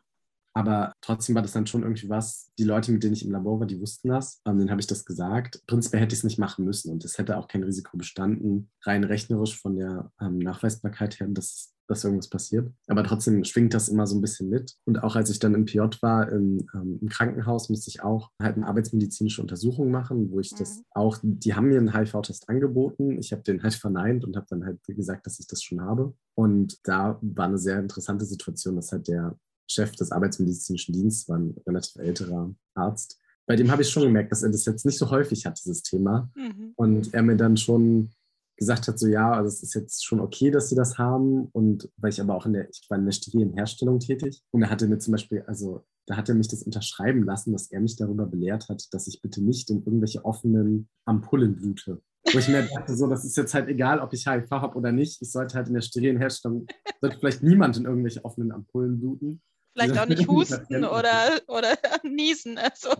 Aber 0.57 0.93
trotzdem 1.01 1.35
war 1.35 1.43
das 1.43 1.53
dann 1.53 1.67
schon 1.67 1.83
irgendwie 1.83 2.09
was, 2.09 2.53
die 2.59 2.65
Leute, 2.65 2.93
mit 2.93 3.03
denen 3.03 3.15
ich 3.15 3.25
im 3.25 3.33
Labor 3.33 3.59
war, 3.59 3.67
die 3.67 3.81
wussten 3.81 4.09
das. 4.09 4.41
Ähm, 4.47 4.59
denen 4.59 4.71
habe 4.71 4.81
ich 4.81 4.87
das 4.87 5.05
gesagt. 5.05 5.61
Prinzipiell 5.67 6.01
hätte 6.03 6.15
ich 6.15 6.21
es 6.21 6.25
nicht 6.25 6.39
machen 6.39 6.65
müssen 6.65 6.93
und 6.93 7.05
es 7.05 7.19
hätte 7.19 7.37
auch 7.37 7.49
kein 7.49 7.65
Risiko 7.65 7.97
bestanden, 7.97 8.71
rein 8.83 9.03
rechnerisch 9.03 9.61
von 9.61 9.75
der 9.75 10.13
ähm, 10.21 10.39
Nachweisbarkeit 10.39 11.19
her, 11.19 11.27
dass 11.29 11.74
dass 11.87 12.05
irgendwas 12.05 12.29
passiert. 12.29 12.71
Aber 12.87 13.05
trotzdem 13.05 13.45
schwingt 13.45 13.75
das 13.75 13.88
immer 13.88 14.07
so 14.07 14.17
ein 14.17 14.21
bisschen 14.21 14.49
mit. 14.49 14.75
Und 14.85 15.03
auch 15.03 15.17
als 15.17 15.31
ich 15.31 15.38
dann 15.38 15.55
im 15.55 15.64
PJ 15.67 15.81
war, 16.00 16.31
im, 16.31 16.67
ähm, 16.75 16.99
im 17.00 17.09
Krankenhaus, 17.09 17.69
musste 17.69 17.91
ich 17.91 18.03
auch 18.03 18.31
halt 18.41 18.57
eine 18.57 18.67
arbeitsmedizinische 18.67 19.43
Untersuchung 19.43 19.91
machen, 19.91 20.31
wo 20.31 20.41
ich 20.41 20.53
mhm. 20.53 20.57
das 20.59 20.83
auch, 20.91 21.19
die 21.23 21.55
haben 21.55 21.69
mir 21.69 21.79
einen 21.79 21.95
HIV-Test 21.95 22.49
angeboten. 22.49 23.19
Ich 23.19 23.33
habe 23.33 23.43
den 23.43 23.62
halt 23.62 23.75
verneint 23.75 24.25
und 24.25 24.37
habe 24.37 24.47
dann 24.49 24.64
halt 24.64 24.81
gesagt, 24.87 25.26
dass 25.26 25.38
ich 25.38 25.47
das 25.47 25.62
schon 25.62 25.81
habe. 25.81 26.14
Und 26.35 26.79
da 26.85 27.19
war 27.21 27.47
eine 27.47 27.59
sehr 27.59 27.79
interessante 27.79 28.25
Situation, 28.25 28.76
dass 28.76 28.93
halt 28.93 29.09
der 29.09 29.37
Chef 29.67 29.93
des 29.97 30.12
arbeitsmedizinischen 30.12 30.95
Dienstes 30.95 31.29
war 31.29 31.38
ein 31.38 31.55
relativ 31.67 31.97
älterer 31.97 32.55
Arzt. 32.75 33.19
Bei 33.47 33.57
dem 33.57 33.71
habe 33.71 33.83
ich 33.83 33.91
schon 33.91 34.05
gemerkt, 34.05 34.33
dass 34.33 34.43
er 34.43 34.50
das 34.50 34.64
jetzt 34.64 34.87
nicht 34.87 34.99
so 34.99 35.11
häufig 35.11 35.45
hat, 35.45 35.59
dieses 35.62 35.83
Thema. 35.83 36.31
Mhm. 36.35 36.73
Und 36.76 37.12
er 37.12 37.23
mir 37.23 37.37
dann 37.37 37.57
schon 37.57 38.11
gesagt 38.57 38.89
hat, 38.89 38.99
so 38.99 39.07
ja, 39.07 39.33
also 39.33 39.49
es 39.49 39.63
ist 39.63 39.75
jetzt 39.75 40.05
schon 40.05 40.21
okay, 40.21 40.51
dass 40.51 40.69
sie 40.69 40.77
das 40.77 40.99
haben. 40.99 41.49
Und 41.53 41.91
weil 41.97 42.11
ich 42.11 42.21
aber 42.21 42.35
auch 42.35 42.47
in 42.47 42.53
der, 42.53 42.69
ich 42.69 42.87
war 42.89 42.99
in 42.99 43.05
der 43.05 43.13
sterilen 43.13 43.55
Herstellung 43.55 44.01
tätig. 44.01 44.43
Und 44.51 44.63
er 44.63 44.71
hatte 44.71 44.89
mir 44.89 44.99
zum 44.99 45.13
Beispiel, 45.13 45.43
also 45.47 45.85
da 46.07 46.17
hat 46.17 46.29
er 46.29 46.35
mich 46.35 46.49
das 46.49 46.63
unterschreiben 46.63 47.25
lassen, 47.25 47.53
dass 47.53 47.71
er 47.71 47.81
mich 47.81 47.97
darüber 47.97 48.27
belehrt 48.27 48.69
hat, 48.69 48.87
dass 48.93 49.07
ich 49.07 49.23
bitte 49.23 49.43
nicht 49.43 49.71
in 49.71 49.79
irgendwelche 49.79 50.25
offenen 50.25 50.89
Ampullen 51.05 51.57
blute. 51.57 52.03
Wo 52.33 52.39
ich 52.39 52.49
mir 52.49 52.63
dachte, 52.75 52.97
so, 52.97 53.07
das 53.07 53.25
ist 53.25 53.37
jetzt 53.37 53.55
halt 53.55 53.69
egal, 53.69 54.01
ob 54.01 54.13
ich 54.13 54.27
HIV 54.27 54.51
habe 54.51 54.77
oder 54.77 54.93
nicht. 54.93 55.21
Ich 55.23 55.31
sollte 55.31 55.57
halt 55.57 55.69
in 55.69 55.75
der 55.75 55.81
sterilen 55.81 56.19
Herstellung, 56.19 56.67
sollte 57.01 57.19
vielleicht 57.19 57.43
niemand 57.43 57.77
in 57.77 57.85
irgendwelche 57.85 58.25
offenen 58.25 58.53
Ampullen 58.53 59.01
bluten. 59.01 59.43
Vielleicht 59.73 59.99
auch 59.99 60.07
nicht 60.07 60.29
husten 60.29 60.85
oder, 60.85 61.41
oder 61.49 61.77
niesen. 62.05 62.59
Also, 62.59 62.91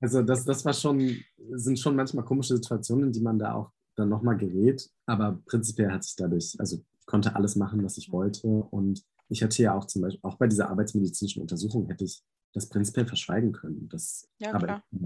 also 0.00 0.22
das, 0.22 0.44
das 0.44 0.64
war 0.64 0.72
schon, 0.72 1.18
sind 1.52 1.78
schon 1.78 1.96
manchmal 1.96 2.24
komische 2.24 2.56
Situationen, 2.56 3.12
die 3.12 3.20
man 3.20 3.38
da 3.38 3.54
auch 3.54 3.70
dann 3.96 4.08
nochmal 4.08 4.36
gerät. 4.36 4.90
Aber 5.06 5.40
prinzipiell 5.46 5.90
hat 5.90 6.04
sich 6.04 6.16
dadurch, 6.16 6.56
also 6.58 6.82
ich 6.98 7.06
konnte 7.06 7.36
alles 7.36 7.56
machen, 7.56 7.84
was 7.84 7.98
ich 7.98 8.12
wollte. 8.12 8.46
Und 8.48 9.04
ich 9.28 9.42
hätte 9.42 9.62
ja 9.62 9.74
auch 9.74 9.86
zum 9.86 10.02
Beispiel, 10.02 10.20
auch 10.22 10.36
bei 10.36 10.46
dieser 10.46 10.70
arbeitsmedizinischen 10.70 11.42
Untersuchung 11.42 11.86
hätte 11.86 12.04
ich 12.04 12.22
das 12.52 12.68
prinzipiell 12.68 13.06
verschweigen 13.06 13.52
können. 13.52 13.88
Das, 13.88 14.28
ja, 14.38 14.54
aber 14.54 14.82
ich, 14.92 15.00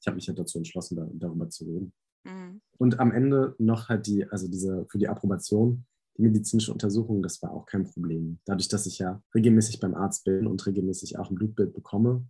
ich 0.00 0.06
habe 0.06 0.16
mich 0.16 0.26
ja 0.26 0.34
dazu 0.34 0.58
entschlossen, 0.58 0.96
da, 0.96 1.08
darüber 1.12 1.48
zu 1.50 1.64
reden. 1.64 1.92
Mhm. 2.24 2.60
Und 2.78 3.00
am 3.00 3.12
Ende 3.12 3.54
noch 3.58 3.88
halt 3.88 4.06
die, 4.06 4.26
also 4.28 4.48
diese 4.48 4.86
für 4.88 4.98
die 4.98 5.08
Approbation, 5.08 5.84
die 6.16 6.22
medizinische 6.22 6.72
Untersuchung, 6.72 7.22
das 7.22 7.42
war 7.42 7.52
auch 7.52 7.66
kein 7.66 7.84
Problem. 7.84 8.38
Dadurch, 8.44 8.68
dass 8.68 8.86
ich 8.86 8.98
ja 8.98 9.22
regelmäßig 9.34 9.80
beim 9.80 9.94
Arzt 9.94 10.24
bin 10.24 10.46
und 10.46 10.64
regelmäßig 10.66 11.18
auch 11.18 11.30
ein 11.30 11.34
Blutbild 11.34 11.74
bekomme, 11.74 12.26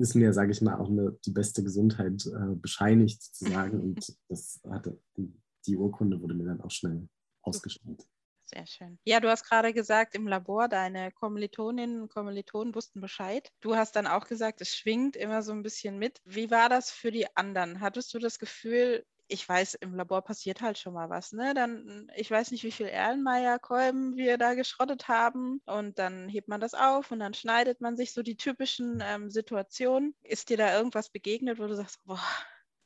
ist 0.00 0.14
mir, 0.14 0.32
sage 0.32 0.52
ich 0.52 0.62
mal, 0.62 0.76
auch 0.76 0.88
eine, 0.88 1.12
die 1.24 1.30
beste 1.30 1.62
Gesundheit 1.62 2.24
äh, 2.26 2.54
bescheinigt 2.54 3.22
sozusagen. 3.22 3.80
Und 3.80 4.16
das 4.28 4.60
hatte, 4.68 4.98
die, 5.16 5.76
Urkunde 5.76 6.20
wurde 6.20 6.34
mir 6.34 6.46
dann 6.46 6.60
auch 6.62 6.70
schnell 6.70 7.08
ausgestellt. 7.42 8.02
Sehr 8.42 8.66
schön. 8.66 8.98
Ja, 9.04 9.20
du 9.20 9.28
hast 9.28 9.44
gerade 9.44 9.72
gesagt, 9.72 10.16
im 10.16 10.26
Labor, 10.26 10.66
deine 10.66 11.12
Kommilitoninnen 11.12 12.02
und 12.02 12.12
Kommilitonen 12.12 12.74
wussten 12.74 13.00
Bescheid. 13.00 13.52
Du 13.60 13.76
hast 13.76 13.94
dann 13.94 14.08
auch 14.08 14.26
gesagt, 14.26 14.60
es 14.60 14.76
schwingt 14.76 15.14
immer 15.14 15.42
so 15.42 15.52
ein 15.52 15.62
bisschen 15.62 15.98
mit. 15.98 16.20
Wie 16.24 16.50
war 16.50 16.68
das 16.68 16.90
für 16.90 17.12
die 17.12 17.36
anderen? 17.36 17.80
Hattest 17.80 18.12
du 18.12 18.18
das 18.18 18.40
Gefühl, 18.40 19.04
ich 19.30 19.48
weiß, 19.48 19.74
im 19.74 19.94
Labor 19.94 20.22
passiert 20.22 20.60
halt 20.60 20.78
schon 20.78 20.94
mal 20.94 21.08
was, 21.08 21.32
ne? 21.32 21.54
Dann, 21.54 22.10
ich 22.16 22.30
weiß 22.30 22.50
nicht, 22.50 22.64
wie 22.64 22.72
viel 22.72 22.86
Erlenmeyer-Kolben 22.86 24.16
wir 24.16 24.38
da 24.38 24.54
geschrottet 24.54 25.08
haben 25.08 25.62
und 25.66 25.98
dann 25.98 26.28
hebt 26.28 26.48
man 26.48 26.60
das 26.60 26.74
auf 26.74 27.10
und 27.12 27.20
dann 27.20 27.34
schneidet 27.34 27.80
man 27.80 27.96
sich 27.96 28.12
so 28.12 28.22
die 28.22 28.36
typischen 28.36 29.02
ähm, 29.02 29.30
Situationen. 29.30 30.14
Ist 30.22 30.50
dir 30.50 30.56
da 30.56 30.76
irgendwas 30.76 31.10
begegnet, 31.10 31.58
wo 31.58 31.66
du 31.66 31.76
sagst, 31.76 32.04
boah, 32.04 32.20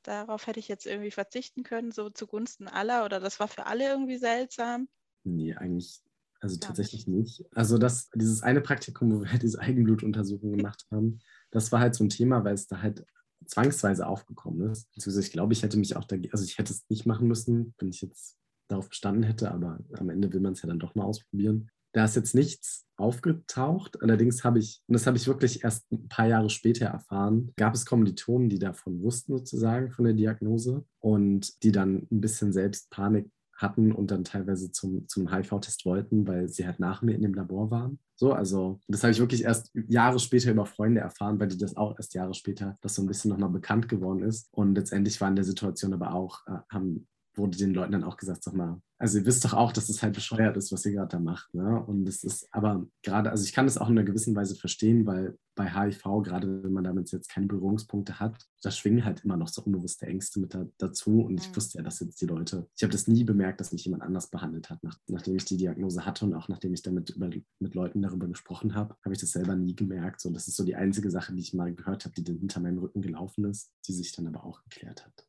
darauf 0.02 0.46
hätte 0.46 0.60
ich 0.60 0.68
jetzt 0.68 0.86
irgendwie 0.86 1.10
verzichten 1.10 1.62
können, 1.62 1.92
so 1.92 2.10
zugunsten 2.10 2.68
aller 2.68 3.04
oder 3.04 3.20
das 3.20 3.40
war 3.40 3.48
für 3.48 3.66
alle 3.66 3.88
irgendwie 3.88 4.18
seltsam? 4.18 4.88
Nee, 5.24 5.54
eigentlich, 5.54 6.02
also 6.40 6.58
tatsächlich 6.58 7.06
nicht. 7.06 7.44
Also 7.54 7.78
das, 7.78 8.10
dieses 8.14 8.42
eine 8.42 8.60
Praktikum, 8.60 9.12
wo 9.12 9.22
wir 9.22 9.30
halt 9.30 9.42
diese 9.42 9.60
Eigenblutuntersuchung 9.60 10.58
gemacht 10.58 10.84
haben, 10.90 11.20
das 11.50 11.72
war 11.72 11.80
halt 11.80 11.94
so 11.94 12.04
ein 12.04 12.10
Thema, 12.10 12.44
weil 12.44 12.54
es 12.54 12.66
da 12.66 12.82
halt 12.82 13.04
zwangsweise 13.46 14.06
aufgekommen 14.06 14.70
ist. 14.70 14.88
Ich 14.94 15.32
glaube, 15.32 15.52
ich 15.52 15.62
hätte 15.62 15.78
mich 15.78 15.96
auch 15.96 16.04
dagegen, 16.04 16.32
also 16.32 16.44
ich 16.44 16.58
hätte 16.58 16.72
es 16.72 16.84
nicht 16.88 17.06
machen 17.06 17.28
müssen, 17.28 17.74
wenn 17.78 17.88
ich 17.88 18.00
jetzt 18.00 18.36
darauf 18.68 18.88
bestanden 18.88 19.22
hätte, 19.22 19.50
aber 19.50 19.78
am 19.98 20.10
Ende 20.10 20.32
will 20.32 20.40
man 20.40 20.52
es 20.52 20.62
ja 20.62 20.68
dann 20.68 20.78
doch 20.78 20.94
mal 20.94 21.04
ausprobieren. 21.04 21.70
Da 21.92 22.04
ist 22.04 22.16
jetzt 22.16 22.34
nichts 22.34 22.86
aufgetaucht. 22.96 24.02
Allerdings 24.02 24.42
habe 24.42 24.58
ich, 24.58 24.82
und 24.88 24.94
das 24.94 25.06
habe 25.06 25.16
ich 25.16 25.28
wirklich 25.28 25.62
erst 25.62 25.90
ein 25.92 26.08
paar 26.08 26.26
Jahre 26.26 26.50
später 26.50 26.86
erfahren, 26.86 27.52
gab 27.56 27.74
es 27.74 27.86
Kommilitonen, 27.86 28.48
die 28.48 28.58
davon 28.58 29.00
wussten 29.00 29.36
sozusagen, 29.36 29.90
von 29.90 30.04
der 30.04 30.14
Diagnose 30.14 30.84
und 30.98 31.62
die 31.62 31.72
dann 31.72 32.06
ein 32.10 32.20
bisschen 32.20 32.52
selbst 32.52 32.90
Panik 32.90 33.30
hatten 33.56 33.92
und 33.92 34.10
dann 34.10 34.24
teilweise 34.24 34.72
zum, 34.72 35.06
zum 35.08 35.32
HIV-Test 35.32 35.84
wollten, 35.84 36.26
weil 36.26 36.48
sie 36.48 36.66
halt 36.66 36.80
nach 36.80 37.02
mir 37.02 37.14
in 37.14 37.22
dem 37.22 37.34
Labor 37.34 37.70
waren. 37.70 38.00
So, 38.16 38.32
also 38.32 38.80
das 38.86 39.02
habe 39.02 39.12
ich 39.12 39.18
wirklich 39.18 39.42
erst 39.42 39.70
Jahre 39.88 40.20
später 40.20 40.50
über 40.50 40.66
Freunde 40.66 41.00
erfahren, 41.00 41.40
weil 41.40 41.48
die 41.48 41.58
das 41.58 41.76
auch 41.76 41.96
erst 41.96 42.14
Jahre 42.14 42.34
später, 42.34 42.78
das 42.80 42.94
so 42.94 43.02
ein 43.02 43.06
bisschen 43.06 43.30
nochmal 43.30 43.50
bekannt 43.50 43.88
geworden 43.88 44.22
ist. 44.22 44.48
Und 44.52 44.76
letztendlich 44.76 45.20
war 45.20 45.28
in 45.28 45.36
der 45.36 45.44
Situation 45.44 45.92
aber 45.92 46.14
auch, 46.14 46.46
äh, 46.46 46.58
haben 46.70 47.08
wurde 47.36 47.58
den 47.58 47.74
Leuten 47.74 47.92
dann 47.92 48.04
auch 48.04 48.16
gesagt, 48.16 48.44
sag 48.44 48.54
mal, 48.54 48.80
also 48.98 49.18
ihr 49.18 49.26
wisst 49.26 49.44
doch 49.44 49.54
auch, 49.54 49.72
dass 49.72 49.88
es 49.88 50.02
halt 50.02 50.14
bescheuert 50.14 50.56
ist, 50.56 50.72
was 50.72 50.86
ihr 50.86 50.92
gerade 50.92 51.08
da 51.08 51.18
macht. 51.18 51.52
Ne? 51.52 51.84
Und 51.84 52.08
es 52.08 52.22
ist 52.22 52.48
aber 52.52 52.86
gerade, 53.02 53.30
also 53.30 53.44
ich 53.44 53.52
kann 53.52 53.66
das 53.66 53.76
auch 53.76 53.88
in 53.88 53.98
einer 53.98 54.06
gewissen 54.06 54.36
Weise 54.36 54.54
verstehen, 54.54 55.04
weil 55.04 55.36
bei 55.56 55.68
HIV, 55.68 56.02
gerade 56.22 56.62
wenn 56.62 56.72
man 56.72 56.84
damit 56.84 57.10
jetzt 57.12 57.28
keine 57.28 57.46
Berührungspunkte 57.46 58.18
hat, 58.20 58.46
da 58.62 58.70
schwingen 58.70 59.04
halt 59.04 59.24
immer 59.24 59.36
noch 59.36 59.48
so 59.48 59.62
unbewusste 59.62 60.06
Ängste 60.06 60.40
mit 60.40 60.54
da, 60.54 60.66
dazu. 60.78 61.22
Und 61.22 61.40
ich 61.40 61.50
mhm. 61.50 61.56
wusste 61.56 61.78
ja, 61.78 61.84
dass 61.84 62.00
jetzt 62.00 62.20
die 62.20 62.26
Leute, 62.26 62.68
ich 62.76 62.82
habe 62.82 62.92
das 62.92 63.08
nie 63.08 63.24
bemerkt, 63.24 63.60
dass 63.60 63.72
mich 63.72 63.84
jemand 63.84 64.02
anders 64.02 64.30
behandelt 64.30 64.70
hat, 64.70 64.82
nach, 64.82 64.96
nachdem 65.08 65.36
ich 65.36 65.44
die 65.44 65.56
Diagnose 65.56 66.06
hatte 66.06 66.24
und 66.24 66.34
auch 66.34 66.48
nachdem 66.48 66.72
ich 66.72 66.82
damit 66.82 67.10
über, 67.10 67.28
mit 67.58 67.74
Leuten 67.74 68.00
darüber 68.00 68.28
gesprochen 68.28 68.74
habe, 68.74 68.96
habe 69.04 69.14
ich 69.14 69.20
das 69.20 69.32
selber 69.32 69.56
nie 69.56 69.74
gemerkt. 69.74 70.20
So, 70.20 70.30
das 70.30 70.48
ist 70.48 70.56
so 70.56 70.64
die 70.64 70.76
einzige 70.76 71.10
Sache, 71.10 71.34
die 71.34 71.40
ich 71.40 71.52
mal 71.52 71.74
gehört 71.74 72.04
habe, 72.04 72.14
die 72.14 72.24
dann 72.24 72.38
hinter 72.38 72.60
meinem 72.60 72.78
Rücken 72.78 73.02
gelaufen 73.02 73.44
ist, 73.44 73.72
die 73.86 73.92
sich 73.92 74.12
dann 74.12 74.28
aber 74.28 74.44
auch 74.44 74.62
geklärt 74.62 75.04
hat. 75.04 75.26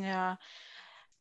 Ja, 0.00 0.38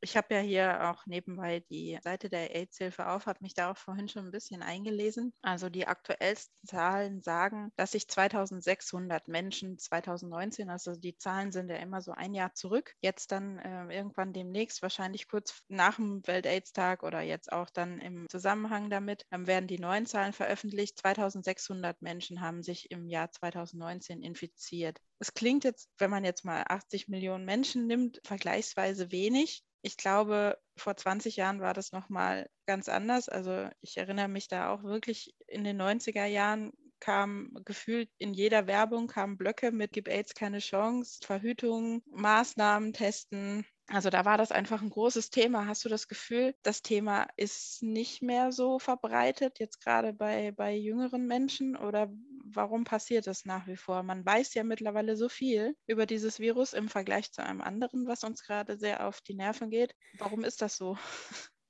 ich 0.05 0.15
habe 0.15 0.35
ja 0.35 0.39
hier 0.39 0.91
auch 0.91 1.07
nebenbei 1.07 1.61
die 1.71 1.97
Seite 2.03 2.29
der 2.29 2.55
AIDS-Hilfe 2.55 3.07
auf, 3.07 3.25
habe 3.25 3.39
mich 3.41 3.55
darauf 3.55 3.79
vorhin 3.79 4.07
schon 4.07 4.25
ein 4.25 4.31
bisschen 4.31 4.61
eingelesen. 4.61 5.33
Also 5.41 5.67
die 5.67 5.87
aktuellsten 5.87 6.67
Zahlen 6.67 7.23
sagen, 7.23 7.71
dass 7.75 7.93
sich 7.93 8.07
2600 8.07 9.27
Menschen 9.27 9.79
2019, 9.79 10.69
also 10.69 10.95
die 10.95 11.17
Zahlen 11.17 11.51
sind 11.51 11.71
ja 11.71 11.77
immer 11.77 12.03
so 12.03 12.11
ein 12.11 12.35
Jahr 12.35 12.53
zurück, 12.53 12.93
jetzt 13.01 13.31
dann 13.31 13.57
äh, 13.57 13.95
irgendwann 13.95 14.31
demnächst, 14.31 14.83
wahrscheinlich 14.83 15.27
kurz 15.27 15.63
nach 15.69 15.95
dem 15.95 16.21
Welt-AIDS-Tag 16.27 17.01
oder 17.01 17.21
jetzt 17.21 17.51
auch 17.51 17.71
dann 17.71 17.97
im 17.97 18.29
Zusammenhang 18.29 18.91
damit, 18.91 19.25
dann 19.31 19.47
werden 19.47 19.65
die 19.65 19.79
neuen 19.79 20.05
Zahlen 20.05 20.33
veröffentlicht. 20.33 20.99
2600 20.99 22.03
Menschen 22.03 22.41
haben 22.41 22.61
sich 22.61 22.91
im 22.91 23.07
Jahr 23.07 23.31
2019 23.31 24.21
infiziert. 24.21 25.01
Es 25.17 25.33
klingt 25.33 25.63
jetzt, 25.63 25.89
wenn 25.97 26.11
man 26.11 26.25
jetzt 26.25 26.45
mal 26.45 26.63
80 26.67 27.07
Millionen 27.07 27.45
Menschen 27.45 27.87
nimmt, 27.87 28.21
vergleichsweise 28.23 29.11
wenig. 29.11 29.63
Ich 29.85 29.97
glaube, 29.97 30.57
vor 30.75 30.97
20 30.97 31.35
Jahren 31.35 31.61
war 31.61 31.75
das 31.75 31.91
nochmal 31.91 32.49
ganz 32.65 32.89
anders. 32.89 33.29
Also 33.29 33.69
ich 33.81 33.97
erinnere 33.97 34.27
mich 34.27 34.47
da 34.47 34.73
auch 34.73 34.81
wirklich 34.81 35.35
in 35.45 35.63
den 35.63 35.79
90er 35.79 36.25
Jahren 36.25 36.71
kam 36.99 37.51
gefühlt 37.65 38.09
in 38.17 38.33
jeder 38.33 38.65
Werbung 38.65 39.05
kamen 39.05 39.37
Blöcke 39.37 39.71
mit 39.71 39.91
Gib 39.91 40.07
AIDS 40.07 40.33
keine 40.33 40.57
Chance, 40.57 41.19
Verhütung, 41.23 42.01
Maßnahmen 42.07 42.93
testen. 42.93 43.63
Also 43.85 44.09
da 44.09 44.25
war 44.25 44.39
das 44.39 44.51
einfach 44.51 44.81
ein 44.81 44.89
großes 44.89 45.29
Thema. 45.29 45.67
Hast 45.67 45.85
du 45.85 45.89
das 45.89 46.07
Gefühl, 46.07 46.55
das 46.63 46.81
Thema 46.81 47.27
ist 47.37 47.83
nicht 47.83 48.23
mehr 48.23 48.51
so 48.51 48.79
verbreitet, 48.79 49.59
jetzt 49.59 49.81
gerade 49.81 50.13
bei, 50.13 50.51
bei 50.51 50.73
jüngeren 50.73 51.27
Menschen? 51.27 51.75
Oder 51.75 52.11
warum 52.53 52.83
passiert 52.83 53.27
das 53.27 53.45
nach 53.45 53.67
wie 53.67 53.75
vor? 53.75 54.03
Man 54.03 54.25
weiß 54.25 54.53
ja 54.53 54.63
mittlerweile 54.63 55.17
so 55.17 55.29
viel 55.29 55.75
über 55.87 56.05
dieses 56.05 56.39
Virus 56.39 56.73
im 56.73 56.87
Vergleich 56.87 57.31
zu 57.31 57.43
einem 57.43 57.61
anderen, 57.61 58.07
was 58.07 58.23
uns 58.23 58.43
gerade 58.43 58.77
sehr 58.77 59.07
auf 59.07 59.21
die 59.21 59.35
Nerven 59.35 59.69
geht. 59.69 59.95
Warum 60.17 60.43
ist 60.43 60.61
das 60.61 60.77
so? 60.77 60.97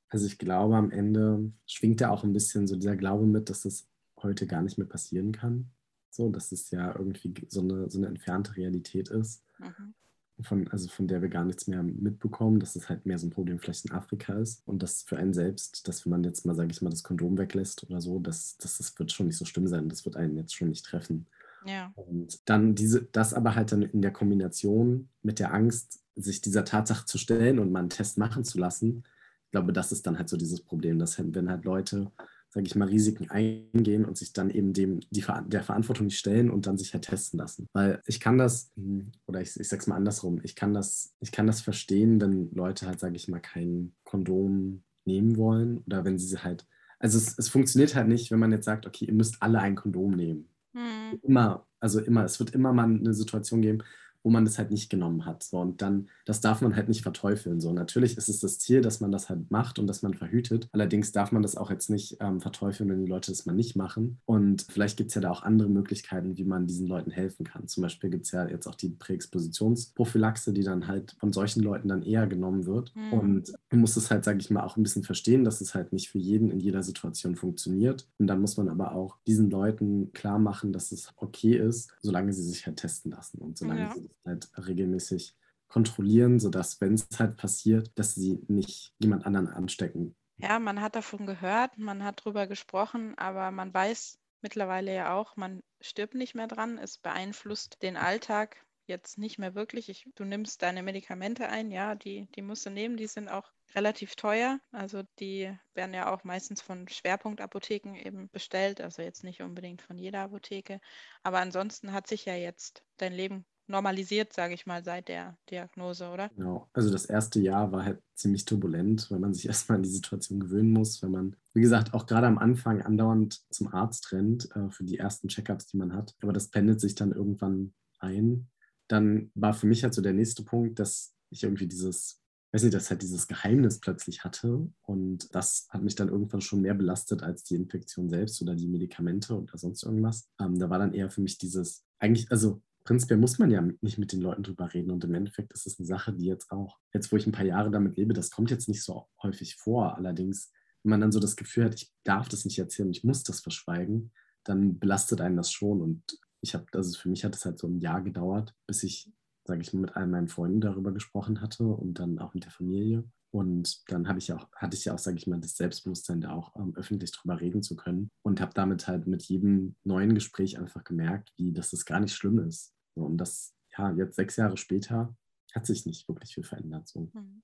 Also 0.10 0.28
ich 0.28 0.38
glaube, 0.38 0.76
am 0.76 0.92
Ende 0.92 1.52
schwingt 1.66 2.00
da 2.00 2.10
auch 2.10 2.24
ein 2.24 2.32
bisschen 2.32 2.68
so 2.68 2.76
dieser 2.76 2.96
Glaube 2.96 3.26
mit, 3.26 3.50
dass 3.50 3.66
es 3.66 3.90
heute 4.22 4.48
gar 4.48 4.62
nicht 4.62 4.78
mehr 4.78 4.88
passieren 4.88 5.32
kann. 5.32 5.72
So, 6.10 6.30
dass 6.30 6.52
es 6.52 6.70
ja 6.72 6.96
irgendwie 6.96 7.34
so 7.50 7.62
eine, 7.62 7.90
so 7.90 7.98
eine 7.98 8.08
entfernte 8.08 8.56
Realität 8.56 9.10
ist. 9.10 9.44
Mhm 9.58 9.96
von, 10.42 10.68
also 10.70 10.90
von 10.90 11.08
der 11.08 11.22
wir 11.22 11.30
gar 11.30 11.46
nichts 11.46 11.68
mehr 11.68 11.82
mitbekommen, 11.82 12.60
dass 12.60 12.76
es 12.76 12.90
halt 12.90 13.06
mehr 13.06 13.18
so 13.18 13.28
ein 13.28 13.32
Problem 13.32 13.60
vielleicht 13.60 13.86
in 13.86 13.92
Afrika 13.92 14.34
ist 14.34 14.62
und 14.68 14.84
das 14.84 15.04
für 15.04 15.18
einen 15.18 15.34
selbst, 15.34 15.88
dass 15.88 16.06
wenn 16.06 16.12
man 16.12 16.24
jetzt 16.24 16.46
mal, 16.46 16.56
sage 16.56 16.72
ich 16.72 16.82
mal, 16.82 16.90
das 16.90 17.04
Kondom 17.04 17.38
weglässt 17.38 17.84
oder 17.84 18.02
so, 18.02 18.20
das, 18.20 18.58
das, 18.58 18.78
das 18.78 18.98
wird 19.00 19.12
schon 19.12 19.28
nicht 19.28 19.38
so 19.38 19.46
schlimm 19.46 19.68
sein, 19.68 19.88
das 19.90 20.06
wird 20.06 20.18
einen 20.18 20.38
jetzt 20.38 20.56
schon 20.56 20.70
nicht 20.70 20.86
treffen. 20.86 21.28
Ja. 21.66 21.92
Und 21.96 22.48
dann 22.50 22.76
diese, 22.76 23.04
das 23.12 23.34
aber 23.34 23.56
halt 23.56 23.72
dann 23.72 23.82
in 23.82 24.02
der 24.02 24.12
Kombination 24.12 25.10
mit 25.24 25.40
der 25.40 25.54
Angst, 25.54 26.02
sich 26.16 26.42
dieser 26.42 26.64
Tatsache 26.64 27.06
zu 27.06 27.18
stellen 27.18 27.60
und 27.60 27.72
mal 27.72 27.80
einen 27.80 27.90
Test 27.90 28.18
machen 28.18 28.44
zu 28.44 28.58
lassen, 28.58 29.04
ich 29.46 29.52
glaube, 29.52 29.74
das 29.74 29.92
ist 29.92 30.06
dann 30.06 30.18
halt 30.18 30.28
so 30.28 30.38
dieses 30.38 30.62
Problem, 30.62 31.00
dass 31.00 31.18
wenn 31.18 31.50
halt 31.50 31.64
Leute 31.64 32.12
sage 32.56 32.68
ich 32.68 32.76
mal, 32.76 32.88
Risiken 32.88 33.30
eingehen 33.30 34.06
und 34.06 34.18
sich 34.18 34.32
dann 34.32 34.50
eben 34.50 34.72
dem, 34.72 35.02
die, 35.12 35.26
der 35.48 35.62
Verantwortung 35.62 36.06
nicht 36.06 36.18
stellen 36.18 36.50
und 36.50 36.66
dann 36.68 36.78
sich 36.78 36.94
halt 36.94 37.04
testen 37.04 37.38
lassen. 37.38 37.68
Weil 37.74 38.02
ich 38.06 38.22
kann 38.22 38.38
das, 38.38 38.72
hm, 38.78 39.12
oder 39.28 39.42
ich, 39.42 39.60
ich 39.60 39.70
es 39.72 39.88
mal 39.88 39.98
andersrum, 39.98 40.40
ich 40.42 40.56
kann 40.56 40.74
das, 40.74 41.14
ich 41.20 41.34
kann 41.34 41.48
das 41.48 41.60
verstehen, 41.60 42.22
wenn 42.22 42.50
Leute 42.52 42.88
halt, 42.88 43.02
sage 43.02 43.18
ich 43.18 43.28
mal, 43.28 43.42
kein 43.42 43.94
Kondom 44.06 44.84
nehmen 45.04 45.36
wollen 45.36 45.80
oder 45.80 46.06
wenn 46.06 46.18
sie 46.18 46.38
halt, 46.38 46.66
also 46.98 47.18
es, 47.18 47.38
es 47.38 47.50
funktioniert 47.50 47.94
halt 47.94 48.08
nicht, 48.08 48.32
wenn 48.32 48.40
man 48.40 48.54
jetzt 48.54 48.66
sagt, 48.66 48.88
okay, 48.88 49.04
ihr 49.04 49.14
müsst 49.14 49.42
alle 49.42 49.60
ein 49.60 49.76
Kondom 49.76 50.12
nehmen. 50.12 50.48
Hm. 50.74 51.20
Immer, 51.24 51.68
also 51.82 52.00
immer, 52.00 52.24
es 52.24 52.40
wird 52.40 52.52
immer 52.52 52.72
mal 52.72 52.86
eine 52.86 53.14
Situation 53.14 53.62
geben, 53.62 53.80
wo 54.26 54.32
man 54.32 54.44
das 54.44 54.58
halt 54.58 54.72
nicht 54.72 54.90
genommen 54.90 55.24
hat. 55.28 55.44
So, 55.44 55.60
und 55.60 55.84
dann, 55.84 56.08
das 56.26 56.42
darf 56.42 56.60
man 56.62 56.76
halt 56.76 56.90
nicht 56.90 57.04
verteufeln. 57.04 57.62
So, 57.62 57.72
natürlich 57.72 58.18
ist 58.18 58.28
es 58.28 58.40
das 58.40 58.58
Ziel, 58.58 58.82
dass 58.82 59.00
man 59.00 59.12
das 59.12 59.30
halt 59.30 59.52
macht 59.52 59.78
und 59.78 59.86
dass 59.86 60.02
man 60.02 60.16
verhütet. 60.16 60.68
Allerdings 60.72 61.12
darf 61.12 61.32
man 61.32 61.44
das 61.44 61.56
auch 61.56 61.70
jetzt 61.70 61.92
nicht 61.92 62.18
ähm, 62.22 62.42
verteufeln, 62.42 62.90
wenn 62.90 63.06
die 63.06 63.10
Leute 63.10 63.32
das 63.32 63.46
mal 63.46 63.54
nicht 63.54 63.76
machen. 63.76 64.18
Und 64.26 64.66
vielleicht 64.68 64.98
gibt 64.98 65.10
es 65.10 65.16
ja 65.16 65.22
da 65.22 65.30
auch 65.30 65.44
andere 65.44 65.70
Möglichkeiten, 65.70 66.38
wie 66.38 66.44
man 66.44 66.66
diesen 66.66 66.88
Leuten 66.88 67.12
helfen 67.12 67.46
kann. 67.46 67.68
Zum 67.68 67.84
Beispiel 67.84 68.10
gibt 68.10 68.26
es 68.26 68.32
ja 68.32 68.48
jetzt 68.48 68.66
auch 68.66 68.74
die 68.74 68.90
Präexpositionsprophylaxe, 68.90 70.54
die 70.54 70.64
dann 70.64 70.88
halt 70.88 71.16
von 71.20 71.32
solchen 71.32 71.62
Leuten 71.62 71.90
dann 71.90 72.02
eher 72.02 72.26
genommen 72.26 72.66
wird. 72.66 72.96
Mhm. 72.96 73.14
Und 73.14 73.54
man 73.70 73.82
muss 73.82 73.96
es 73.96 74.10
halt, 74.10 74.26
sage 74.26 74.40
ich 74.40 74.50
mal, 74.50 74.64
auch 74.64 74.76
ein 74.76 74.82
bisschen 74.82 75.04
verstehen, 75.04 75.44
dass 75.44 75.62
es 75.62 75.76
halt 75.76 75.94
nicht 75.94 76.10
für 76.10 76.18
jeden 76.18 76.50
in 76.50 76.60
jeder 76.60 76.82
Situation 76.82 77.36
funktioniert. 77.36 78.08
Und 78.18 78.26
dann 78.26 78.42
muss 78.42 78.58
man 78.58 78.70
aber 78.70 78.94
auch 78.94 79.18
diesen 79.28 79.52
Leuten 79.52 80.12
klar 80.14 80.40
machen, 80.40 80.74
dass 80.74 80.92
es 80.92 81.14
okay 81.18 81.58
ist, 81.58 81.92
solange 82.02 82.34
sie 82.34 82.42
sich 82.42 82.66
halt 82.66 82.78
testen 82.78 83.12
lassen 83.12 83.38
und 83.38 83.56
solange 83.56 83.82
ja. 83.82 83.94
sie 83.94 84.10
halt 84.24 84.50
regelmäßig 84.58 85.36
kontrollieren, 85.68 86.40
sodass, 86.40 86.80
wenn 86.80 86.94
es 86.94 87.08
halt 87.18 87.38
passiert, 87.38 87.92
dass 87.96 88.16
sie 88.16 88.40
nicht 88.48 88.94
jemand 89.00 89.26
anderen 89.26 89.50
anstecken. 89.50 90.16
Ja, 90.38 90.60
man 90.60 90.82
hat 90.82 90.96
davon 90.96 91.26
gehört, 91.26 91.78
man 91.78 92.04
hat 92.04 92.22
darüber 92.22 92.48
gesprochen, 92.48 93.18
aber 93.18 93.52
man 93.52 93.74
weiß 93.74 94.20
mittlerweile 94.42 94.94
ja 94.94 95.14
auch, 95.14 95.36
man 95.38 95.64
stirbt 95.82 96.14
nicht 96.14 96.36
mehr 96.36 96.48
dran. 96.48 96.78
Es 96.78 96.98
beeinflusst 96.98 97.82
den 97.82 97.98
Alltag 97.98 98.58
jetzt 98.88 99.18
nicht 99.18 99.40
mehr 99.40 99.56
wirklich. 99.56 99.90
Ich, 99.90 100.08
du 100.16 100.24
nimmst 100.26 100.62
deine 100.62 100.84
Medikamente 100.84 101.50
ein, 101.50 101.72
ja, 101.72 101.96
die, 101.96 102.28
die 102.36 102.42
musst 102.42 102.66
du 102.66 102.70
nehmen, 102.70 102.98
die 102.98 103.08
sind 103.08 103.30
auch 103.30 103.52
relativ 103.74 104.16
teuer. 104.16 104.60
Also 104.72 105.04
die 105.20 105.52
werden 105.74 105.94
ja 105.94 106.14
auch 106.14 106.24
meistens 106.24 106.62
von 106.62 106.88
Schwerpunktapotheken 106.88 107.96
eben 107.96 108.30
bestellt, 108.30 108.82
also 108.82 109.02
jetzt 109.02 109.24
nicht 109.24 109.42
unbedingt 109.42 109.82
von 109.82 109.98
jeder 109.98 110.22
Apotheke. 110.22 110.80
Aber 111.24 111.40
ansonsten 111.40 111.92
hat 111.92 112.08
sich 112.08 112.26
ja 112.26 112.36
jetzt 112.36 112.84
dein 112.98 113.14
Leben 113.14 113.46
normalisiert, 113.68 114.34
sage 114.34 114.54
ich 114.54 114.66
mal, 114.66 114.84
seit 114.84 115.08
der 115.08 115.38
Diagnose, 115.50 116.10
oder? 116.10 116.30
Genau. 116.30 116.70
Also 116.74 116.92
das 116.92 117.06
erste 117.06 117.40
Jahr 117.40 117.72
war 117.72 117.86
halt 117.86 118.02
ziemlich 118.14 118.46
turbulent, 118.46 119.10
weil 119.10 119.20
man 119.20 119.34
sich 119.34 119.48
erstmal 119.48 119.78
an 119.78 119.84
die 119.84 119.90
Situation 119.90 120.40
gewöhnen 120.40 120.72
muss, 120.72 121.02
wenn 121.02 121.12
man, 121.12 121.36
wie 121.54 121.62
gesagt, 121.62 121.94
auch 121.94 122.06
gerade 122.06 122.28
am 122.28 122.38
Anfang 122.38 122.82
andauernd 122.82 123.42
zum 123.52 123.74
Arzt 123.74 124.12
rennt 124.12 124.50
äh, 124.56 124.70
für 124.70 124.84
die 124.84 124.98
ersten 124.98 125.28
Checkups, 125.28 125.68
die 125.68 125.78
man 125.78 125.94
hat. 125.94 126.16
Aber 126.22 126.34
das 126.34 126.50
pendelt 126.50 126.82
sich 126.82 126.96
dann 126.96 127.12
irgendwann 127.12 127.74
ein. 128.00 128.50
Dann 128.88 129.32
war 129.34 129.54
für 129.54 129.68
mich 129.68 129.84
halt 129.84 129.94
so 129.94 130.02
der 130.02 130.14
nächste 130.14 130.44
Punkt, 130.44 130.80
dass 130.80 131.16
ich 131.32 131.44
irgendwie 131.44 131.68
dieses 131.68 132.22
weiß 132.56 132.64
nicht, 132.64 132.74
dass 132.74 132.90
halt 132.90 133.02
dieses 133.02 133.28
Geheimnis 133.28 133.82
plötzlich 133.82 134.24
hatte. 134.24 134.72
Und 134.84 135.36
das 135.36 135.68
hat 135.72 135.84
mich 135.84 135.96
dann 135.96 136.08
irgendwann 136.08 136.40
schon 136.40 136.62
mehr 136.62 136.74
belastet 136.74 137.22
als 137.22 137.44
die 137.44 137.56
Infektion 137.56 138.10
selbst 138.10 138.42
oder 138.42 138.56
die 138.56 138.70
Medikamente 138.70 139.38
oder 139.38 139.58
sonst 139.58 139.84
irgendwas. 139.84 140.30
Ähm, 140.40 140.58
da 140.58 140.70
war 140.70 140.80
dann 140.80 140.94
eher 140.94 141.10
für 141.10 141.20
mich 141.20 141.38
dieses, 141.38 141.84
eigentlich, 142.00 142.32
also 142.32 142.62
prinzipiell 142.86 143.20
muss 143.20 143.40
man 143.40 143.52
ja 143.52 143.62
nicht 143.82 143.98
mit 143.98 144.14
den 144.14 144.22
Leuten 144.22 144.44
drüber 144.44 144.74
reden. 144.74 144.92
Und 144.92 145.04
im 145.04 145.14
Endeffekt 145.14 145.52
ist 145.54 145.68
es 145.68 145.78
eine 145.78 145.86
Sache, 145.86 146.14
die 146.14 146.26
jetzt 146.26 146.52
auch, 146.52 146.80
jetzt 146.94 147.12
wo 147.12 147.18
ich 147.18 147.28
ein 147.28 147.34
paar 147.34 147.46
Jahre 147.46 147.72
damit 147.72 147.98
lebe, 147.98 148.14
das 148.14 148.32
kommt 148.32 148.52
jetzt 148.52 148.70
nicht 148.70 148.84
so 148.84 149.08
häufig 149.22 149.56
vor. 149.56 149.98
Allerdings, 149.98 150.52
wenn 150.84 150.92
man 150.92 151.02
dann 151.02 151.12
so 151.12 151.20
das 151.20 151.36
Gefühl 151.36 151.66
hat, 151.66 151.76
ich 151.76 151.92
darf 152.04 152.30
das 152.30 152.46
nicht 152.46 152.60
erzählen, 152.60 152.92
ich 152.92 153.04
muss 153.04 153.24
das 153.24 153.42
verschweigen, 153.42 154.12
dann 154.46 154.80
belastet 154.80 155.20
einen 155.20 155.36
das 155.36 155.52
schon. 155.52 155.82
Und 155.82 156.04
ich 156.42 156.54
habe, 156.54 156.66
also 156.74 156.98
für 156.98 157.10
mich 157.10 157.26
hat 157.26 157.36
es 157.36 157.44
halt 157.44 157.60
so 157.60 157.68
ein 157.68 157.80
Jahr 157.80 158.02
gedauert, 158.02 158.56
bis 158.68 158.84
ich 158.84 159.12
sage 159.46 159.62
ich 159.62 159.74
mal, 159.74 159.82
mit 159.82 159.96
all 159.96 160.08
meinen 160.08 160.28
Freunden 160.28 160.62
darüber 160.62 160.92
gesprochen 160.92 161.42
hatte 161.42 161.66
und 161.66 162.00
dann 162.00 162.20
auch 162.20 162.34
mit 162.34 162.46
der 162.46 162.52
Familie. 162.52 163.04
Und 163.32 163.84
dann 163.92 164.08
habe 164.08 164.20
ich 164.20 164.32
auch, 164.32 164.50
hatte 164.54 164.76
ich 164.76 164.86
ja 164.86 164.94
auch, 164.94 165.00
sage 165.00 165.18
ich 165.18 165.28
mal, 165.28 165.40
das 165.40 165.58
Selbstbewusstsein, 165.58 166.22
da 166.22 166.32
auch 166.32 166.56
ähm, 166.56 166.74
öffentlich 166.76 167.12
drüber 167.12 167.40
reden 167.40 167.62
zu 167.62 167.76
können. 167.76 168.10
Und 168.24 168.42
habe 168.42 168.54
damit 168.54 168.88
halt 168.88 169.08
mit 169.08 169.24
jedem 169.24 169.76
neuen 169.84 170.16
Gespräch 170.16 170.58
einfach 170.58 170.84
gemerkt, 170.84 171.34
wie 171.36 171.52
dass 171.52 171.72
das 171.72 171.86
gar 171.86 172.00
nicht 172.00 172.16
schlimm 172.16 172.40
ist. 172.40 172.74
Und 173.04 173.18
das, 173.18 173.54
ja, 173.78 173.92
jetzt 173.92 174.16
sechs 174.16 174.36
Jahre 174.38 174.58
später 174.58 175.16
hat 175.54 175.66
sich 175.66 175.86
nicht 175.86 176.08
wirklich 176.08 176.34
viel 176.34 176.44
verändert. 176.44 176.88
So. 176.88 177.10
Hm. 177.14 177.44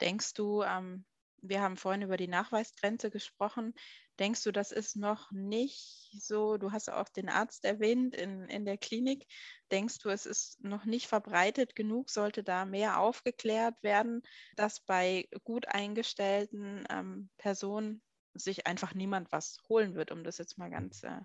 Denkst 0.00 0.34
du, 0.34 0.62
ähm, 0.62 1.04
wir 1.42 1.62
haben 1.62 1.76
vorhin 1.76 2.02
über 2.02 2.16
die 2.16 2.28
Nachweisgrenze 2.28 3.10
gesprochen. 3.10 3.74
Denkst 4.18 4.44
du, 4.44 4.52
das 4.52 4.72
ist 4.72 4.96
noch 4.96 5.30
nicht 5.32 6.10
so, 6.18 6.58
du 6.58 6.72
hast 6.72 6.90
auch 6.90 7.08
den 7.08 7.28
Arzt 7.28 7.64
erwähnt 7.64 8.14
in, 8.14 8.44
in 8.48 8.64
der 8.66 8.76
Klinik, 8.76 9.26
denkst 9.72 9.98
du, 9.98 10.10
es 10.10 10.26
ist 10.26 10.62
noch 10.62 10.84
nicht 10.84 11.06
verbreitet 11.06 11.74
genug, 11.74 12.10
sollte 12.10 12.42
da 12.42 12.64
mehr 12.64 13.00
aufgeklärt 13.00 13.82
werden, 13.82 14.22
dass 14.56 14.80
bei 14.80 15.28
gut 15.44 15.66
eingestellten 15.68 16.84
ähm, 16.90 17.30
Personen 17.38 18.02
sich 18.34 18.66
einfach 18.66 18.94
niemand 18.94 19.32
was 19.32 19.58
holen 19.68 19.94
wird, 19.94 20.12
um 20.12 20.22
das 20.22 20.38
jetzt 20.38 20.58
mal 20.58 20.70
ganz 20.70 21.02
äh, 21.02 21.20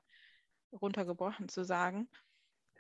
runtergebrochen 0.72 1.50
zu 1.50 1.65
sagen? 1.65 2.10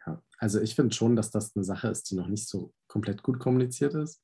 Ja, 0.05 0.21
also 0.37 0.59
ich 0.61 0.75
finde 0.75 0.93
schon, 0.93 1.15
dass 1.15 1.31
das 1.31 1.55
eine 1.55 1.65
Sache 1.65 1.87
ist, 1.87 2.09
die 2.11 2.15
noch 2.15 2.27
nicht 2.27 2.47
so 2.47 2.73
komplett 2.87 3.23
gut 3.23 3.39
kommuniziert 3.39 3.93
ist 3.95 4.21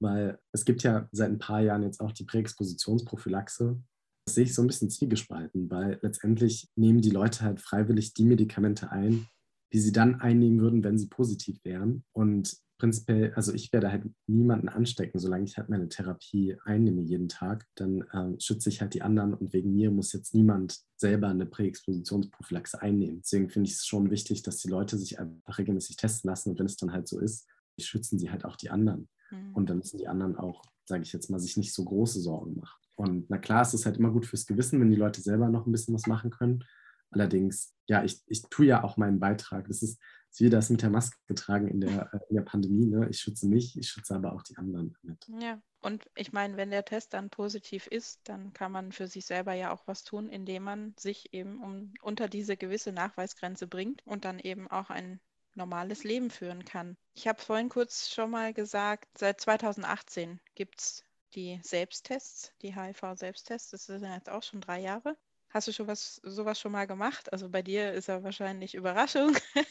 weil 0.00 0.38
es 0.52 0.64
gibt 0.64 0.82
ja 0.82 1.08
seit 1.12 1.30
ein 1.30 1.38
paar 1.38 1.60
Jahren 1.60 1.82
jetzt 1.82 2.00
auch 2.00 2.12
die 2.12 2.24
Präexpositionsprophylaxe. 2.24 3.80
Das 4.24 4.34
sehe 4.34 4.44
ich 4.44 4.54
so 4.54 4.62
ein 4.62 4.66
bisschen 4.66 4.90
zwiegespalten, 4.90 5.70
weil 5.70 5.98
letztendlich 6.02 6.70
nehmen 6.74 7.02
die 7.02 7.10
Leute 7.10 7.42
halt 7.42 7.60
freiwillig 7.60 8.14
die 8.14 8.24
Medikamente 8.24 8.90
ein, 8.90 9.26
die 9.72 9.80
sie 9.80 9.92
dann 9.92 10.20
einnehmen 10.20 10.60
würden, 10.60 10.82
wenn 10.82 10.98
sie 10.98 11.08
positiv 11.08 11.62
wären. 11.64 12.04
Und 12.12 12.56
prinzipiell, 12.80 13.32
also 13.34 13.52
ich 13.52 13.72
werde 13.72 13.92
halt 13.92 14.04
niemanden 14.26 14.68
anstecken, 14.68 15.20
solange 15.20 15.44
ich 15.44 15.56
halt 15.56 15.68
meine 15.68 15.88
Therapie 15.88 16.56
einnehme 16.64 17.02
jeden 17.02 17.28
Tag, 17.28 17.66
dann 17.76 18.00
äh, 18.12 18.40
schütze 18.40 18.70
ich 18.70 18.80
halt 18.80 18.94
die 18.94 19.02
anderen 19.02 19.34
und 19.34 19.52
wegen 19.52 19.72
mir 19.72 19.90
muss 19.90 20.12
jetzt 20.12 20.34
niemand 20.34 20.80
selber 20.96 21.28
eine 21.28 21.46
Präexpositionsprophylaxe 21.46 22.80
einnehmen. 22.80 23.20
Deswegen 23.22 23.50
finde 23.50 23.68
ich 23.68 23.76
es 23.76 23.86
schon 23.86 24.10
wichtig, 24.10 24.42
dass 24.42 24.56
die 24.56 24.68
Leute 24.68 24.98
sich 24.98 25.20
einfach 25.20 25.58
regelmäßig 25.58 25.96
testen 25.96 26.28
lassen 26.28 26.50
und 26.50 26.58
wenn 26.58 26.66
es 26.66 26.76
dann 26.76 26.92
halt 26.92 27.06
so 27.06 27.20
ist, 27.20 27.46
schützen 27.78 28.18
sie 28.18 28.30
halt 28.30 28.44
auch 28.44 28.56
die 28.56 28.70
anderen. 28.70 29.08
Mhm. 29.30 29.54
Und 29.54 29.70
dann 29.70 29.78
müssen 29.78 29.98
die 29.98 30.08
anderen 30.08 30.36
auch, 30.36 30.62
sage 30.86 31.02
ich 31.02 31.12
jetzt 31.12 31.30
mal, 31.30 31.38
sich 31.38 31.56
nicht 31.56 31.72
so 31.74 31.84
große 31.84 32.20
Sorgen 32.20 32.56
machen. 32.56 32.80
Und 32.96 33.30
na 33.30 33.38
klar, 33.38 33.62
es 33.62 33.74
ist 33.74 33.86
halt 33.86 33.96
immer 33.98 34.10
gut 34.10 34.26
fürs 34.26 34.46
Gewissen, 34.46 34.80
wenn 34.80 34.90
die 34.90 34.96
Leute 34.96 35.20
selber 35.20 35.48
noch 35.48 35.66
ein 35.66 35.72
bisschen 35.72 35.94
was 35.94 36.06
machen 36.06 36.30
können. 36.30 36.64
Allerdings, 37.10 37.74
ja, 37.86 38.04
ich, 38.04 38.22
ich 38.26 38.42
tue 38.50 38.66
ja 38.66 38.84
auch 38.84 38.96
meinen 38.96 39.20
Beitrag. 39.20 39.66
Das 39.68 39.82
ist, 39.82 40.00
wie 40.38 40.50
das 40.50 40.70
mit 40.70 40.82
der 40.82 40.90
Maske 40.90 41.18
getragen 41.26 41.68
in 41.68 41.80
der, 41.80 42.12
äh, 42.12 42.20
in 42.28 42.36
der 42.36 42.42
Pandemie. 42.42 42.86
Ne? 42.86 43.08
Ich 43.10 43.20
schütze 43.20 43.46
mich, 43.46 43.76
ich 43.76 43.88
schütze 43.88 44.14
aber 44.14 44.32
auch 44.32 44.42
die 44.42 44.56
anderen 44.56 44.94
damit. 45.02 45.26
Ja, 45.40 45.60
und 45.80 46.08
ich 46.14 46.32
meine, 46.32 46.56
wenn 46.56 46.70
der 46.70 46.84
Test 46.84 47.14
dann 47.14 47.30
positiv 47.30 47.86
ist, 47.86 48.20
dann 48.24 48.52
kann 48.52 48.72
man 48.72 48.92
für 48.92 49.06
sich 49.06 49.26
selber 49.26 49.54
ja 49.54 49.72
auch 49.72 49.86
was 49.86 50.04
tun, 50.04 50.28
indem 50.28 50.64
man 50.64 50.94
sich 50.98 51.32
eben 51.32 51.62
um, 51.62 51.94
unter 52.02 52.28
diese 52.28 52.56
gewisse 52.56 52.92
Nachweisgrenze 52.92 53.66
bringt 53.66 54.06
und 54.06 54.24
dann 54.24 54.38
eben 54.38 54.68
auch 54.68 54.90
ein 54.90 55.20
normales 55.54 56.04
Leben 56.04 56.30
führen 56.30 56.64
kann. 56.64 56.96
Ich 57.14 57.26
habe 57.26 57.40
vorhin 57.40 57.68
kurz 57.68 58.08
schon 58.08 58.30
mal 58.30 58.54
gesagt, 58.54 59.08
seit 59.18 59.40
2018 59.40 60.40
gibt 60.54 60.80
es 60.80 61.04
die 61.34 61.60
Selbsttests, 61.62 62.52
die 62.62 62.74
HIV-Selbsttests. 62.74 63.70
Das 63.70 63.86
sind 63.86 64.04
jetzt 64.04 64.30
auch 64.30 64.42
schon 64.42 64.60
drei 64.60 64.80
Jahre. 64.80 65.16
Hast 65.50 65.68
du 65.68 65.72
schon 65.72 65.88
was, 65.88 66.20
sowas 66.22 66.60
schon 66.60 66.72
mal 66.72 66.86
gemacht? 66.86 67.32
Also 67.32 67.48
bei 67.48 67.62
dir 67.62 67.92
ist 67.92 68.08
er 68.08 68.22
wahrscheinlich 68.22 68.74
Überraschung, 68.74 69.36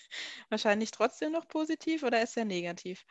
wahrscheinlich 0.50 0.92
trotzdem 0.92 1.32
noch 1.32 1.48
positiv 1.48 2.04
oder 2.04 2.22
ist 2.22 2.38
er 2.38 2.46
negativ? 2.46 3.06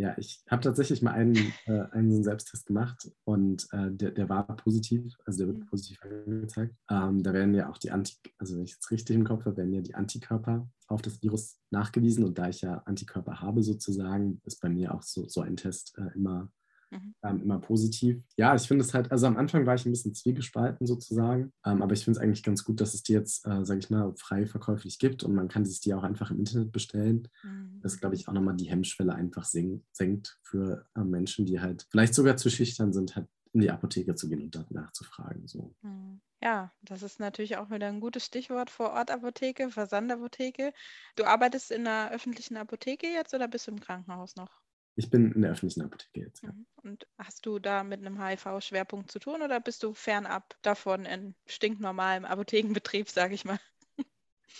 Ja, 0.00 0.16
ich 0.16 0.44
habe 0.48 0.62
tatsächlich 0.62 1.02
mal 1.02 1.10
einen, 1.10 1.52
äh, 1.66 1.82
einen 1.90 2.22
Selbsttest 2.22 2.66
gemacht 2.66 3.10
und 3.24 3.66
äh, 3.72 3.90
der, 3.90 4.12
der 4.12 4.28
war 4.28 4.46
positiv, 4.56 5.12
also 5.26 5.38
der 5.38 5.48
wird 5.48 5.58
mhm. 5.58 5.66
positiv 5.66 6.00
angezeigt. 6.02 6.76
Ähm, 6.88 7.20
da 7.24 7.32
werden 7.32 7.52
ja 7.52 7.68
auch 7.68 7.78
die 7.78 7.90
Anti, 7.90 8.14
also 8.38 8.54
wenn 8.54 8.62
ich 8.62 8.74
jetzt 8.74 8.92
richtig 8.92 9.16
im 9.16 9.24
Kopf 9.24 9.44
habe, 9.44 9.56
werden 9.56 9.72
ja 9.72 9.80
die 9.80 9.96
Antikörper 9.96 10.70
auf 10.86 11.02
das 11.02 11.20
Virus 11.20 11.58
nachgewiesen 11.70 12.24
und 12.24 12.38
da 12.38 12.48
ich 12.48 12.60
ja 12.60 12.80
Antikörper 12.84 13.40
habe 13.40 13.64
sozusagen, 13.64 14.40
ist 14.44 14.60
bei 14.60 14.68
mir 14.68 14.94
auch 14.94 15.02
so, 15.02 15.26
so 15.26 15.40
ein 15.40 15.56
Test 15.56 15.98
äh, 15.98 16.14
immer 16.14 16.48
Mhm. 16.90 17.14
Ähm, 17.22 17.42
immer 17.42 17.58
positiv. 17.58 18.22
Ja, 18.36 18.54
ich 18.54 18.62
finde 18.62 18.84
es 18.84 18.94
halt, 18.94 19.10
also 19.12 19.26
am 19.26 19.36
Anfang 19.36 19.66
war 19.66 19.74
ich 19.74 19.84
ein 19.84 19.92
bisschen 19.92 20.14
zwiegespalten 20.14 20.86
sozusagen, 20.86 21.52
ähm, 21.66 21.82
aber 21.82 21.92
ich 21.92 22.04
finde 22.04 22.18
es 22.18 22.22
eigentlich 22.22 22.42
ganz 22.42 22.64
gut, 22.64 22.80
dass 22.80 22.94
es 22.94 23.02
die 23.02 23.12
jetzt, 23.12 23.46
äh, 23.46 23.64
sage 23.64 23.80
ich 23.80 23.90
mal, 23.90 24.14
frei 24.16 24.46
verkäuflich 24.46 24.98
gibt 24.98 25.22
und 25.22 25.34
man 25.34 25.48
kann 25.48 25.66
sich 25.66 25.80
die 25.80 25.94
auch 25.94 26.02
einfach 26.02 26.30
im 26.30 26.38
Internet 26.38 26.72
bestellen. 26.72 27.28
Mhm. 27.42 27.80
Das, 27.82 28.00
glaube 28.00 28.14
ich, 28.14 28.28
auch 28.28 28.32
nochmal 28.32 28.56
die 28.56 28.70
Hemmschwelle 28.70 29.14
einfach 29.14 29.44
senkt 29.44 30.38
für 30.42 30.86
äh, 30.94 31.00
Menschen, 31.00 31.46
die 31.46 31.60
halt 31.60 31.86
vielleicht 31.90 32.14
sogar 32.14 32.36
zu 32.36 32.50
schüchtern 32.50 32.92
sind, 32.92 33.16
halt 33.16 33.28
in 33.52 33.60
die 33.60 33.70
Apotheke 33.70 34.14
zu 34.14 34.28
gehen 34.28 34.42
und 34.42 34.54
dort 34.54 34.70
nachzufragen. 34.70 35.46
So. 35.46 35.74
Mhm. 35.82 36.20
Ja, 36.40 36.72
das 36.82 37.02
ist 37.02 37.18
natürlich 37.18 37.56
auch 37.56 37.70
wieder 37.70 37.88
ein 37.88 38.00
gutes 38.00 38.24
Stichwort 38.24 38.70
vor 38.70 38.92
Ort 38.92 39.10
Apotheke, 39.10 39.70
Versandapotheke. 39.70 40.72
Du 41.16 41.24
arbeitest 41.24 41.72
in 41.72 41.86
einer 41.86 42.12
öffentlichen 42.12 42.56
Apotheke 42.56 43.08
jetzt 43.08 43.34
oder 43.34 43.48
bist 43.48 43.66
du 43.66 43.72
im 43.72 43.80
Krankenhaus 43.80 44.36
noch? 44.36 44.62
Ich 44.98 45.10
bin 45.10 45.30
in 45.30 45.42
der 45.42 45.52
öffentlichen 45.52 45.82
Apotheke 45.82 46.20
jetzt. 46.20 46.42
Ja. 46.42 46.50
Mhm. 46.50 46.66
Und 46.82 47.06
hast 47.18 47.46
du 47.46 47.60
da 47.60 47.84
mit 47.84 48.04
einem 48.04 48.20
HIV-Schwerpunkt 48.20 49.12
zu 49.12 49.20
tun 49.20 49.42
oder 49.42 49.60
bist 49.60 49.84
du 49.84 49.94
fernab 49.94 50.56
davon 50.62 51.04
in 51.04 51.36
stinknormalem 51.46 52.24
Apothekenbetrieb, 52.24 53.08
sage 53.08 53.34
ich 53.34 53.44
mal? 53.44 53.58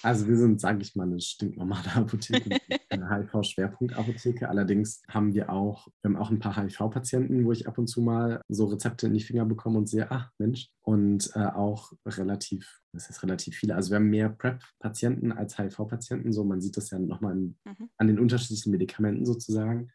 Also 0.03 0.29
wir 0.29 0.37
sind, 0.37 0.61
sage 0.61 0.83
ich 0.83 0.95
mal, 0.95 1.05
eine 1.05 1.21
stinknormale 1.21 1.93
Apotheke, 1.95 2.51
eine 2.91 3.11
HIV-Schwerpunkt-Apotheke. 3.11 4.49
Allerdings 4.49 5.03
haben 5.09 5.35
wir 5.35 5.51
auch, 5.51 5.89
wir 6.03 6.11
haben 6.11 6.17
auch 6.17 6.31
ein 6.31 6.39
paar 6.39 6.57
HIV-Patienten, 6.57 7.45
wo 7.45 7.53
ich 7.53 7.67
ab 7.67 7.79
und 7.79 7.89
zu 7.89 8.03
mal 8.03 8.43
so 8.49 8.67
Rezepte 8.67 9.07
in 9.07 9.15
die 9.15 9.23
Finger 9.23 9.47
bekomme 9.47 9.79
und 9.79 9.89
sehe, 9.89 10.09
ach 10.11 10.31
Mensch, 10.39 10.71
und 10.83 11.31
äh, 11.35 11.41
auch 11.41 11.93
relativ, 12.07 12.81
das 12.93 13.11
ist 13.11 13.23
relativ 13.23 13.57
viele. 13.57 13.75
Also 13.75 13.91
wir 13.91 13.97
haben 13.97 14.11
mehr 14.11 14.29
PrEP-Patienten 14.29 15.33
als 15.33 15.59
HIV-Patienten. 15.59 16.33
So, 16.33 16.45
man 16.45 16.61
sieht 16.61 16.77
das 16.77 16.91
ja 16.91 16.99
nochmal 16.99 17.35
mhm. 17.35 17.57
an 17.97 18.07
den 18.07 18.21
unterschiedlichen 18.21 18.71
Medikamenten 18.71 19.25
sozusagen 19.25 19.91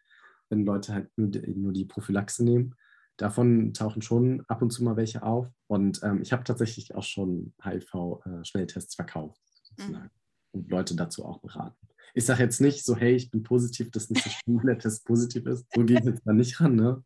wenn 0.53 0.65
Leute 0.65 0.93
halt 0.93 1.09
nur 1.17 1.29
die, 1.29 1.39
nur 1.55 1.73
die 1.73 1.85
Prophylaxe 1.85 2.43
nehmen. 2.43 2.75
Davon 3.17 3.73
tauchen 3.73 4.01
schon 4.01 4.43
ab 4.47 4.61
und 4.61 4.71
zu 4.71 4.83
mal 4.83 4.95
welche 4.95 5.23
auf. 5.23 5.47
Und 5.67 6.01
ähm, 6.03 6.21
ich 6.21 6.31
habe 6.31 6.43
tatsächlich 6.43 6.93
auch 6.95 7.03
schon 7.03 7.53
HIV-Schnelltests 7.63 8.93
äh, 8.93 8.95
verkauft, 8.95 9.41
sozusagen. 9.63 10.05
Mhm. 10.05 10.09
Und 10.51 10.69
Leute 10.69 10.95
dazu 10.95 11.25
auch 11.25 11.39
beraten. 11.39 11.75
Ich 12.13 12.25
sage 12.25 12.43
jetzt 12.43 12.61
nicht 12.61 12.85
so, 12.85 12.95
hey, 12.95 13.15
ich 13.15 13.31
bin 13.31 13.41
positiv, 13.41 13.89
das 13.89 14.03
ist 14.03 14.11
nicht 14.11 14.23
so 14.23 14.29
schlimm, 14.29 14.59
wenn 14.59 14.67
der 14.67 14.77
Test 14.77 15.03
positiv 15.05 15.47
ist. 15.47 15.65
So 15.73 15.83
gehe 15.83 15.97
ich 15.97 16.05
jetzt 16.05 16.21
da 16.25 16.33
nicht 16.33 16.59
ran, 16.59 16.75
ne? 16.75 17.03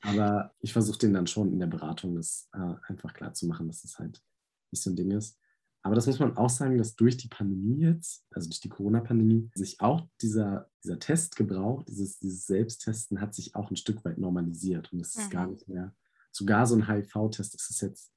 Aber 0.00 0.54
ich 0.60 0.72
versuche 0.72 0.98
den 0.98 1.12
dann 1.12 1.26
schon 1.26 1.52
in 1.52 1.58
der 1.58 1.66
Beratung 1.66 2.14
das 2.14 2.48
äh, 2.54 2.74
einfach 2.88 3.12
klar 3.12 3.34
zu 3.34 3.46
machen, 3.46 3.66
dass 3.66 3.84
es 3.84 3.92
das 3.92 3.98
halt 3.98 4.22
nicht 4.70 4.82
so 4.82 4.90
ein 4.90 4.96
Ding 4.96 5.10
ist. 5.10 5.38
Aber 5.86 5.94
das 5.94 6.08
muss 6.08 6.18
man 6.18 6.36
auch 6.36 6.50
sagen, 6.50 6.78
dass 6.78 6.96
durch 6.96 7.16
die 7.16 7.28
Pandemie 7.28 7.84
jetzt, 7.84 8.26
also 8.32 8.48
durch 8.48 8.58
die 8.58 8.68
Corona-Pandemie, 8.68 9.52
sich 9.54 9.80
auch 9.80 10.08
dieser, 10.20 10.68
dieser 10.82 10.98
Testgebrauch, 10.98 11.84
dieses, 11.84 12.18
dieses 12.18 12.44
Selbsttesten 12.44 13.20
hat 13.20 13.36
sich 13.36 13.54
auch 13.54 13.70
ein 13.70 13.76
Stück 13.76 14.04
weit 14.04 14.18
normalisiert. 14.18 14.92
Und 14.92 14.98
es 14.98 15.14
ist 15.14 15.26
mhm. 15.26 15.30
gar 15.30 15.46
nicht 15.46 15.68
mehr, 15.68 15.94
sogar 16.32 16.66
so 16.66 16.74
ein 16.74 16.88
HIV-Test 16.88 17.54
ist 17.54 17.70
es 17.70 17.80
jetzt 17.82 18.10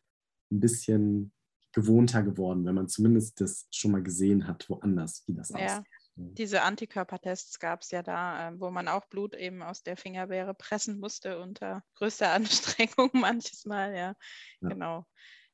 ein 0.52 0.60
bisschen 0.62 1.32
gewohnter 1.72 2.24
geworden, 2.24 2.66
wenn 2.66 2.74
man 2.74 2.88
zumindest 2.88 3.40
das 3.40 3.68
schon 3.70 3.92
mal 3.92 4.02
gesehen 4.02 4.48
hat, 4.48 4.68
woanders, 4.68 5.22
wie 5.28 5.36
das 5.36 5.50
ja. 5.50 5.58
aussieht. 5.58 5.86
Diese 6.16 6.64
Antikörpertests 6.64 7.60
gab 7.60 7.82
es 7.82 7.92
ja 7.92 8.02
da, 8.02 8.48
ähm, 8.48 8.60
wo 8.60 8.72
man 8.72 8.88
auch 8.88 9.06
Blut 9.06 9.36
eben 9.36 9.62
aus 9.62 9.84
der 9.84 9.96
Fingerbeere 9.96 10.56
pressen 10.56 11.00
musste 11.00 11.40
unter 11.40 11.84
größter 11.94 12.32
Anstrengung 12.34 13.12
manches 13.14 13.66
Mal, 13.66 13.92
ja. 13.92 14.16
ja. 14.62 14.70
Genau. 14.70 15.06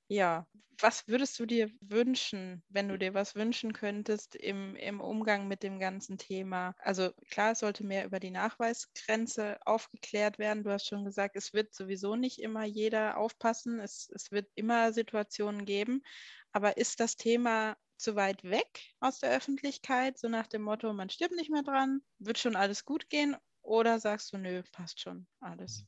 Ja, 0.08 0.48
was 0.82 1.08
würdest 1.08 1.40
du 1.40 1.46
dir 1.46 1.70
wünschen, 1.82 2.64
wenn 2.70 2.90
du 2.90 2.98
dir 2.98 3.14
was 3.14 3.34
wünschen 3.36 3.72
könntest 3.74 4.36
im, 4.36 4.76
im 4.76 5.00
Umgang 5.02 5.48
mit 5.48 5.64
dem 5.64 5.80
ganzen 5.80 6.18
Thema? 6.18 6.76
Also 6.80 7.12
klar, 7.32 7.52
es 7.52 7.60
sollte 7.60 7.84
mehr 7.84 8.06
über 8.06 8.20
die 8.20 8.30
Nachweisgrenze 8.32 9.58
aufgeklärt 9.66 10.38
werden. 10.38 10.64
Du 10.64 10.72
hast 10.72 10.86
schon 10.88 11.06
gesagt, 11.06 11.36
es 11.36 11.54
wird 11.54 11.74
sowieso 11.74 12.16
nicht 12.16 12.40
immer 12.40 12.66
jeder 12.66 13.18
aufpassen. 13.18 13.80
Es, 13.80 14.10
es 14.14 14.32
wird 14.32 14.52
immer 14.56 14.92
Situationen 14.94 15.66
geben. 15.66 16.02
Aber 16.52 16.78
ist 16.78 17.00
das 17.00 17.16
Thema 17.16 17.78
zu 17.98 18.16
weit 18.16 18.44
weg 18.44 18.94
aus 19.00 19.20
der 19.20 19.32
Öffentlichkeit, 19.32 20.18
so 20.18 20.28
nach 20.28 20.48
dem 20.48 20.62
Motto, 20.64 20.94
man 20.94 21.10
stirbt 21.10 21.34
nicht 21.36 21.50
mehr 21.50 21.64
dran, 21.64 22.02
wird 22.20 22.38
schon 22.40 22.56
alles 22.56 22.84
gut 22.86 23.10
gehen? 23.10 23.38
Oder 23.62 24.00
sagst 24.00 24.34
du, 24.34 24.38
nö, 24.38 24.62
passt 24.72 25.00
schon 25.00 25.28
alles? 25.40 25.86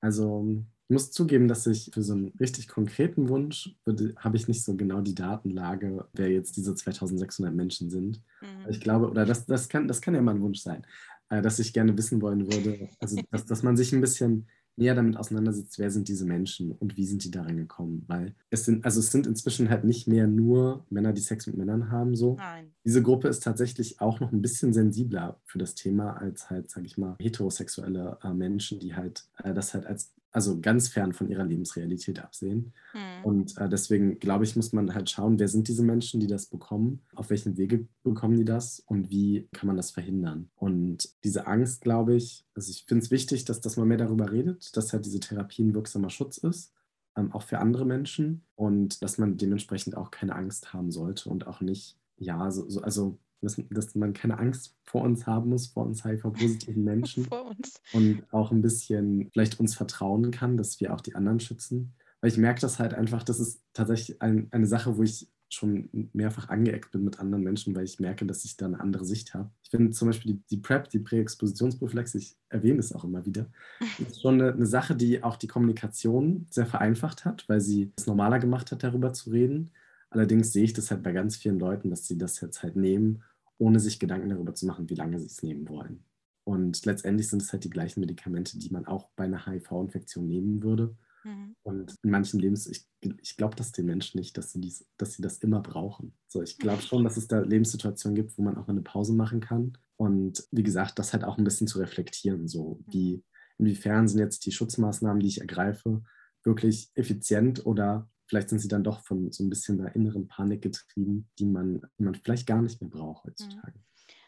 Also 0.00 0.64
ich 0.88 0.92
muss 0.92 1.10
zugeben, 1.10 1.48
dass 1.48 1.66
ich 1.66 1.90
für 1.92 2.02
so 2.02 2.12
einen 2.12 2.32
richtig 2.38 2.68
konkreten 2.68 3.28
Wunsch 3.28 3.74
habe 4.18 4.36
ich 4.36 4.46
nicht 4.46 4.62
so 4.62 4.76
genau 4.76 5.00
die 5.00 5.16
Datenlage, 5.16 6.06
wer 6.12 6.30
jetzt 6.30 6.56
diese 6.56 6.76
2600 6.76 7.52
Menschen 7.52 7.90
sind. 7.90 8.22
Mhm. 8.40 8.70
Ich 8.70 8.80
glaube, 8.80 9.10
oder 9.10 9.26
das, 9.26 9.46
das, 9.46 9.68
kann, 9.68 9.88
das 9.88 10.00
kann 10.00 10.14
ja 10.14 10.22
mal 10.22 10.36
ein 10.36 10.42
Wunsch 10.42 10.60
sein, 10.60 10.86
äh, 11.28 11.42
dass 11.42 11.58
ich 11.58 11.72
gerne 11.72 11.98
wissen 11.98 12.22
wollen 12.22 12.52
würde, 12.52 12.88
also 13.00 13.16
dass, 13.32 13.46
dass 13.46 13.64
man 13.64 13.76
sich 13.76 13.92
ein 13.92 14.00
bisschen 14.00 14.46
näher 14.76 14.94
damit 14.94 15.16
auseinandersetzt, 15.16 15.78
wer 15.78 15.90
sind 15.90 16.06
diese 16.06 16.26
Menschen 16.26 16.72
und 16.72 16.96
wie 16.96 17.06
sind 17.06 17.24
die 17.24 17.30
daran 17.30 17.56
gekommen. 17.56 18.04
Weil 18.06 18.34
es 18.50 18.64
sind, 18.66 18.84
also 18.84 19.00
es 19.00 19.10
sind 19.10 19.26
inzwischen 19.26 19.70
halt 19.70 19.84
nicht 19.84 20.06
mehr 20.06 20.26
nur 20.26 20.84
Männer, 20.90 21.12
die 21.12 21.22
Sex 21.22 21.46
mit 21.46 21.56
Männern 21.56 21.90
haben. 21.90 22.14
So. 22.14 22.36
Nein. 22.36 22.72
Diese 22.84 23.02
Gruppe 23.02 23.28
ist 23.28 23.42
tatsächlich 23.42 24.00
auch 24.00 24.20
noch 24.20 24.32
ein 24.32 24.42
bisschen 24.42 24.72
sensibler 24.72 25.40
für 25.44 25.58
das 25.58 25.74
Thema 25.74 26.18
als 26.18 26.50
halt, 26.50 26.70
sage 26.70 26.86
ich 26.86 26.98
mal, 26.98 27.16
heterosexuelle 27.18 28.18
äh, 28.22 28.34
Menschen, 28.34 28.78
die 28.78 28.94
halt 28.94 29.24
äh, 29.42 29.54
das 29.54 29.72
halt 29.72 29.86
als 29.86 30.12
also 30.36 30.60
ganz 30.60 30.88
fern 30.88 31.14
von 31.14 31.30
ihrer 31.30 31.46
Lebensrealität 31.46 32.22
absehen. 32.22 32.74
Mhm. 32.92 33.24
Und 33.24 33.56
äh, 33.56 33.70
deswegen 33.70 34.18
glaube 34.18 34.44
ich, 34.44 34.54
muss 34.54 34.74
man 34.74 34.94
halt 34.94 35.08
schauen, 35.08 35.38
wer 35.38 35.48
sind 35.48 35.66
diese 35.66 35.82
Menschen, 35.82 36.20
die 36.20 36.26
das 36.26 36.44
bekommen, 36.44 37.00
auf 37.14 37.30
welchen 37.30 37.56
Wege 37.56 37.88
bekommen 38.02 38.36
die 38.36 38.44
das 38.44 38.80
und 38.80 39.08
wie 39.08 39.48
kann 39.52 39.66
man 39.66 39.78
das 39.78 39.92
verhindern. 39.92 40.50
Und 40.54 41.08
diese 41.24 41.46
Angst, 41.46 41.80
glaube 41.80 42.16
ich, 42.16 42.44
also 42.54 42.70
ich 42.70 42.84
finde 42.86 43.02
es 43.02 43.10
wichtig, 43.10 43.46
dass, 43.46 43.62
dass 43.62 43.78
man 43.78 43.88
mehr 43.88 43.96
darüber 43.96 44.30
redet, 44.30 44.76
dass 44.76 44.92
halt 44.92 45.06
diese 45.06 45.20
Therapie 45.20 45.62
ein 45.62 45.74
wirksamer 45.74 46.10
Schutz 46.10 46.36
ist. 46.36 46.74
Ähm, 47.16 47.32
auch 47.32 47.42
für 47.42 47.58
andere 47.58 47.86
Menschen 47.86 48.44
und 48.56 49.02
dass 49.02 49.16
man 49.16 49.38
dementsprechend 49.38 49.96
auch 49.96 50.10
keine 50.10 50.36
Angst 50.36 50.74
haben 50.74 50.90
sollte 50.90 51.30
und 51.30 51.46
auch 51.46 51.62
nicht, 51.62 51.96
ja, 52.18 52.50
so, 52.50 52.68
so 52.68 52.82
also 52.82 53.18
dass, 53.46 53.60
dass 53.70 53.94
man 53.94 54.12
keine 54.12 54.38
Angst 54.38 54.76
vor 54.84 55.02
uns 55.02 55.26
haben 55.26 55.50
muss, 55.50 55.68
vor 55.68 55.86
uns 55.86 56.04
HIV-positiven 56.04 56.84
Menschen. 56.84 57.24
vor 57.28 57.46
uns. 57.46 57.80
Und 57.92 58.22
auch 58.32 58.50
ein 58.50 58.62
bisschen 58.62 59.30
vielleicht 59.32 59.58
uns 59.60 59.74
vertrauen 59.74 60.30
kann, 60.30 60.56
dass 60.56 60.80
wir 60.80 60.92
auch 60.92 61.00
die 61.00 61.14
anderen 61.14 61.40
schützen. 61.40 61.94
Weil 62.20 62.30
ich 62.30 62.38
merke 62.38 62.60
das 62.60 62.78
halt 62.78 62.94
einfach, 62.94 63.22
das 63.22 63.40
ist 63.40 63.62
tatsächlich 63.72 64.20
ein, 64.20 64.48
eine 64.50 64.66
Sache, 64.66 64.96
wo 64.96 65.02
ich 65.02 65.30
schon 65.48 66.10
mehrfach 66.12 66.48
angeeckt 66.48 66.90
bin 66.90 67.04
mit 67.04 67.20
anderen 67.20 67.44
Menschen, 67.44 67.74
weil 67.76 67.84
ich 67.84 68.00
merke, 68.00 68.26
dass 68.26 68.44
ich 68.44 68.56
da 68.56 68.66
eine 68.66 68.80
andere 68.80 69.04
Sicht 69.04 69.34
habe. 69.34 69.50
Ich 69.62 69.70
finde 69.70 69.92
zum 69.92 70.08
Beispiel 70.08 70.34
die, 70.34 70.42
die 70.50 70.56
PrEP, 70.56 70.88
die 70.88 70.98
Präexpositionsprophylaxe, 70.98 72.18
ich 72.18 72.36
erwähne 72.48 72.80
es 72.80 72.92
auch 72.92 73.04
immer 73.04 73.24
wieder, 73.26 73.46
ist 73.98 74.22
schon 74.22 74.40
eine, 74.40 74.52
eine 74.52 74.66
Sache, 74.66 74.96
die 74.96 75.22
auch 75.22 75.36
die 75.36 75.46
Kommunikation 75.46 76.46
sehr 76.50 76.66
vereinfacht 76.66 77.24
hat, 77.24 77.48
weil 77.48 77.60
sie 77.60 77.92
es 77.96 78.06
normaler 78.06 78.38
gemacht 78.38 78.72
hat, 78.72 78.82
darüber 78.82 79.12
zu 79.12 79.30
reden. 79.30 79.70
Allerdings 80.10 80.52
sehe 80.52 80.64
ich 80.64 80.72
das 80.72 80.90
halt 80.90 81.02
bei 81.02 81.12
ganz 81.12 81.36
vielen 81.36 81.58
Leuten, 81.58 81.90
dass 81.90 82.06
sie 82.06 82.18
das 82.18 82.40
jetzt 82.40 82.62
halt 82.62 82.76
nehmen 82.76 83.22
ohne 83.58 83.80
sich 83.80 83.98
Gedanken 83.98 84.30
darüber 84.30 84.54
zu 84.54 84.66
machen, 84.66 84.88
wie 84.90 84.94
lange 84.94 85.18
sie 85.18 85.26
es 85.26 85.42
nehmen 85.42 85.68
wollen. 85.68 86.04
Und 86.44 86.84
letztendlich 86.86 87.28
sind 87.28 87.42
es 87.42 87.52
halt 87.52 87.64
die 87.64 87.70
gleichen 87.70 88.00
Medikamente, 88.00 88.58
die 88.58 88.70
man 88.70 88.86
auch 88.86 89.08
bei 89.16 89.24
einer 89.24 89.46
HIV-Infektion 89.46 90.28
nehmen 90.28 90.62
würde. 90.62 90.96
Mhm. 91.24 91.56
Und 91.64 91.96
in 92.02 92.10
manchen 92.10 92.38
Lebens, 92.38 92.68
ich, 92.68 92.86
ich 93.00 93.36
glaube 93.36 93.56
das 93.56 93.72
den 93.72 93.86
Menschen 93.86 94.18
nicht, 94.18 94.38
dass 94.38 94.52
sie, 94.52 94.60
dies, 94.60 94.86
dass 94.96 95.14
sie 95.14 95.22
das 95.22 95.38
immer 95.38 95.60
brauchen. 95.60 96.14
So, 96.28 96.42
ich 96.42 96.58
glaube 96.58 96.82
schon, 96.82 97.02
dass 97.02 97.16
es 97.16 97.26
da 97.26 97.40
Lebenssituationen 97.40 98.14
gibt, 98.14 98.38
wo 98.38 98.42
man 98.42 98.56
auch 98.56 98.68
mal 98.68 98.74
eine 98.74 98.82
Pause 98.82 99.12
machen 99.12 99.40
kann. 99.40 99.76
Und 99.96 100.46
wie 100.52 100.62
gesagt, 100.62 100.98
das 100.98 101.12
halt 101.12 101.24
auch 101.24 101.36
ein 101.36 101.44
bisschen 101.44 101.66
zu 101.66 101.80
reflektieren. 101.80 102.46
So, 102.46 102.80
mhm. 102.86 102.92
wie, 102.92 103.24
inwiefern 103.58 104.06
sind 104.06 104.20
jetzt 104.20 104.46
die 104.46 104.52
Schutzmaßnahmen, 104.52 105.18
die 105.18 105.28
ich 105.28 105.40
ergreife, 105.40 106.04
wirklich 106.44 106.90
effizient 106.94 107.66
oder 107.66 108.08
vielleicht 108.26 108.48
sind 108.48 108.58
sie 108.58 108.68
dann 108.68 108.84
doch 108.84 109.00
von 109.00 109.30
so 109.32 109.44
ein 109.44 109.50
bisschen 109.50 109.80
einer 109.80 109.94
inneren 109.94 110.28
Panik 110.28 110.62
getrieben, 110.62 111.28
die 111.38 111.46
man, 111.46 111.80
die 111.98 112.04
man 112.04 112.14
vielleicht 112.14 112.46
gar 112.46 112.62
nicht 112.62 112.80
mehr 112.80 112.90
braucht 112.90 113.24
heutzutage. 113.24 113.78
Mhm. 113.78 113.84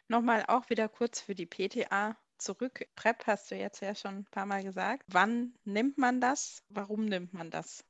Nochmal 0.09 0.45
auch 0.49 0.71
wieder 0.71 0.89
kurz 0.89 1.21
für 1.21 1.35
die 1.35 1.47
PTA 1.47 2.17
zurück. 2.39 2.87
PrEP 2.97 3.27
hast 3.27 3.51
du 3.51 3.57
jetzt 3.57 3.81
ja 3.81 3.95
schon 3.95 4.19
ein 4.19 4.25
paar 4.31 4.47
Mal 4.47 4.63
gesagt. 4.63 5.05
Wann 5.09 5.55
nimmt 5.65 5.99
man 5.99 6.21
das? 6.21 6.63
Warum 6.69 7.05
nimmt 7.05 7.33
man 7.35 7.51
das? 7.51 7.85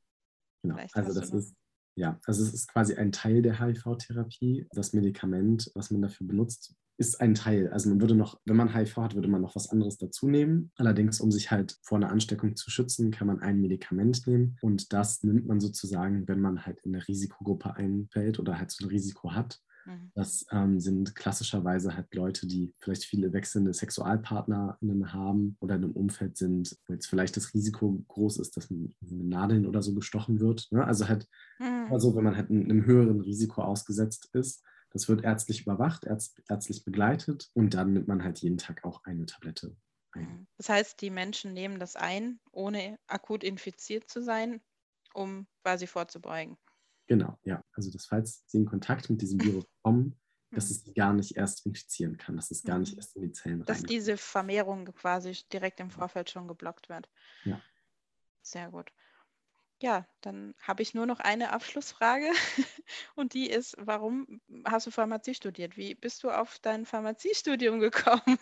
Genau, 0.63 0.75
vielleicht 0.75 0.97
also 0.97 1.21
das 1.21 1.31
ist, 1.31 1.55
ja, 1.95 2.19
also 2.27 2.43
es 2.43 2.53
ist 2.53 2.69
quasi 2.69 2.95
ein 2.97 3.13
Teil 3.13 3.43
der 3.43 3.61
HIV-Therapie. 3.61 4.67
Das 4.73 4.93
Medikament, 4.93 5.71
was 5.75 5.91
man 5.91 6.03
dafür 6.03 6.27
benutzt, 6.27 6.75
ist 6.99 7.21
ein 7.21 7.35
Teil. 7.35 7.69
Also 7.69 7.89
man 7.89 8.01
würde 8.01 8.17
noch, 8.17 8.41
wenn 8.45 8.57
man 8.57 8.75
HIV 8.75 8.97
hat, 8.97 9.15
würde 9.15 9.29
man 9.29 9.41
noch 9.41 9.55
was 9.55 9.71
anderes 9.71 9.99
dazu 9.99 10.29
nehmen. 10.29 10.73
Allerdings, 10.77 11.21
um 11.21 11.31
sich 11.31 11.51
halt 11.51 11.79
vor 11.83 11.97
einer 11.97 12.11
Ansteckung 12.11 12.57
zu 12.57 12.71
schützen, 12.71 13.13
kann 13.13 13.29
man 13.29 13.41
ein 13.41 13.61
Medikament 13.61 14.27
nehmen. 14.27 14.57
Und 14.63 14.93
das 14.93 15.23
nimmt 15.23 15.47
man 15.47 15.61
sozusagen, 15.61 16.27
wenn 16.27 16.41
man 16.41 16.67
halt 16.67 16.81
in 16.83 16.95
eine 16.95 17.07
Risikogruppe 17.07 17.77
einfällt 17.77 18.41
oder 18.41 18.59
halt 18.59 18.73
so 18.73 18.85
ein 18.85 18.91
Risiko 18.91 19.33
hat. 19.33 19.61
Mhm. 19.87 20.11
Das 20.15 20.45
ähm, 20.51 20.81
sind 20.81 21.15
klassischerweise 21.15 21.95
halt 21.95 22.13
Leute, 22.15 22.49
die 22.49 22.75
vielleicht 22.79 23.05
viele 23.05 23.33
wechselnde 23.33 23.73
SexualpartnerInnen 23.73 25.13
haben 25.13 25.57
oder 25.61 25.77
in 25.77 25.85
einem 25.85 25.93
Umfeld 25.93 26.37
sind, 26.37 26.77
wo 26.87 26.95
jetzt 26.95 27.07
vielleicht 27.07 27.37
das 27.37 27.55
Risiko 27.55 28.05
groß 28.09 28.39
ist, 28.39 28.57
dass 28.57 28.71
man 28.71 28.93
mit 29.01 29.25
Nadeln 29.29 29.67
oder 29.67 29.83
so 29.83 29.95
gestochen 29.95 30.41
wird. 30.41 30.67
Ne? 30.73 30.85
Also 30.85 31.09
halt, 31.09 31.29
mhm. 31.61 31.93
also 31.93 32.17
wenn 32.17 32.25
man 32.25 32.37
halt 32.37 32.51
einem 32.51 32.85
höheren 32.85 33.21
Risiko 33.21 33.63
ausgesetzt 33.63 34.31
ist. 34.33 34.65
Das 34.91 35.09
wird 35.09 35.23
ärztlich 35.23 35.63
überwacht, 35.63 36.05
ärzt, 36.05 36.43
ärztlich 36.49 36.85
begleitet 36.85 37.51
und 37.55 37.75
dann 37.75 37.93
nimmt 37.93 38.09
man 38.09 38.23
halt 38.25 38.41
jeden 38.41 38.59
Tag 38.59 38.85
auch 38.85 39.05
eine 39.05 39.27
Tablette 39.27 39.77
ein. 40.13 40.23
Mhm. 40.23 40.47
Das 40.57 40.69
heißt, 40.69 41.01
die 41.01 41.11
Menschen 41.11 41.53
nehmen 41.53 41.79
das 41.79 41.97
ein, 41.97 42.41
ohne 42.51 42.99
akut 43.07 43.45
infiziert 43.45 44.09
zu 44.09 44.23
sein, 44.23 44.61
um 45.15 45.47
quasi 45.63 45.87
vorzubeugen. 45.87 46.57
Genau, 47.07 47.39
ja. 47.43 47.63
Also, 47.73 47.91
dass 47.91 48.07
falls 48.07 48.45
sie 48.47 48.59
in 48.59 48.67
Kontakt 48.67 49.09
mit 49.11 49.23
diesem 49.23 49.41
Virus 49.41 49.65
kommen, 49.83 50.19
dass 50.51 50.71
es 50.71 50.85
gar 50.95 51.13
nicht 51.13 51.37
erst 51.37 51.67
infizieren 51.67 52.17
kann, 52.17 52.37
dass 52.37 52.51
es 52.51 52.63
gar 52.63 52.79
nicht 52.79 52.93
mhm. 52.93 52.99
erst 52.99 53.17
in 53.17 53.23
die 53.23 53.33
Zellen 53.33 53.65
Dass 53.65 53.79
reinkommt. 53.79 53.91
diese 53.91 54.17
Vermehrung 54.17 54.87
quasi 54.87 55.37
direkt 55.53 55.81
im 55.81 55.91
Vorfeld 55.91 56.31
schon 56.31 56.49
geblockt 56.49 56.89
wird. 56.89 57.09
Ja. 57.45 57.61
Sehr 58.43 58.71
gut. 58.71 58.91
Ja, 59.81 60.07
dann 60.23 60.55
habe 60.61 60.83
ich 60.83 60.95
nur 60.95 61.07
noch 61.07 61.21
eine 61.21 61.53
Abschlussfrage 61.53 62.27
und 63.15 63.33
die 63.35 63.49
ist, 63.49 63.77
warum 63.79 64.41
hast 64.65 64.89
du 64.89 64.91
Pharmazie 64.91 65.35
studiert? 65.35 65.77
Wie 65.77 65.95
bist 65.95 66.25
du 66.25 66.31
auf 66.31 66.59
dein 66.61 66.85
Pharmaziestudium 66.85 67.79
gekommen? 67.81 68.39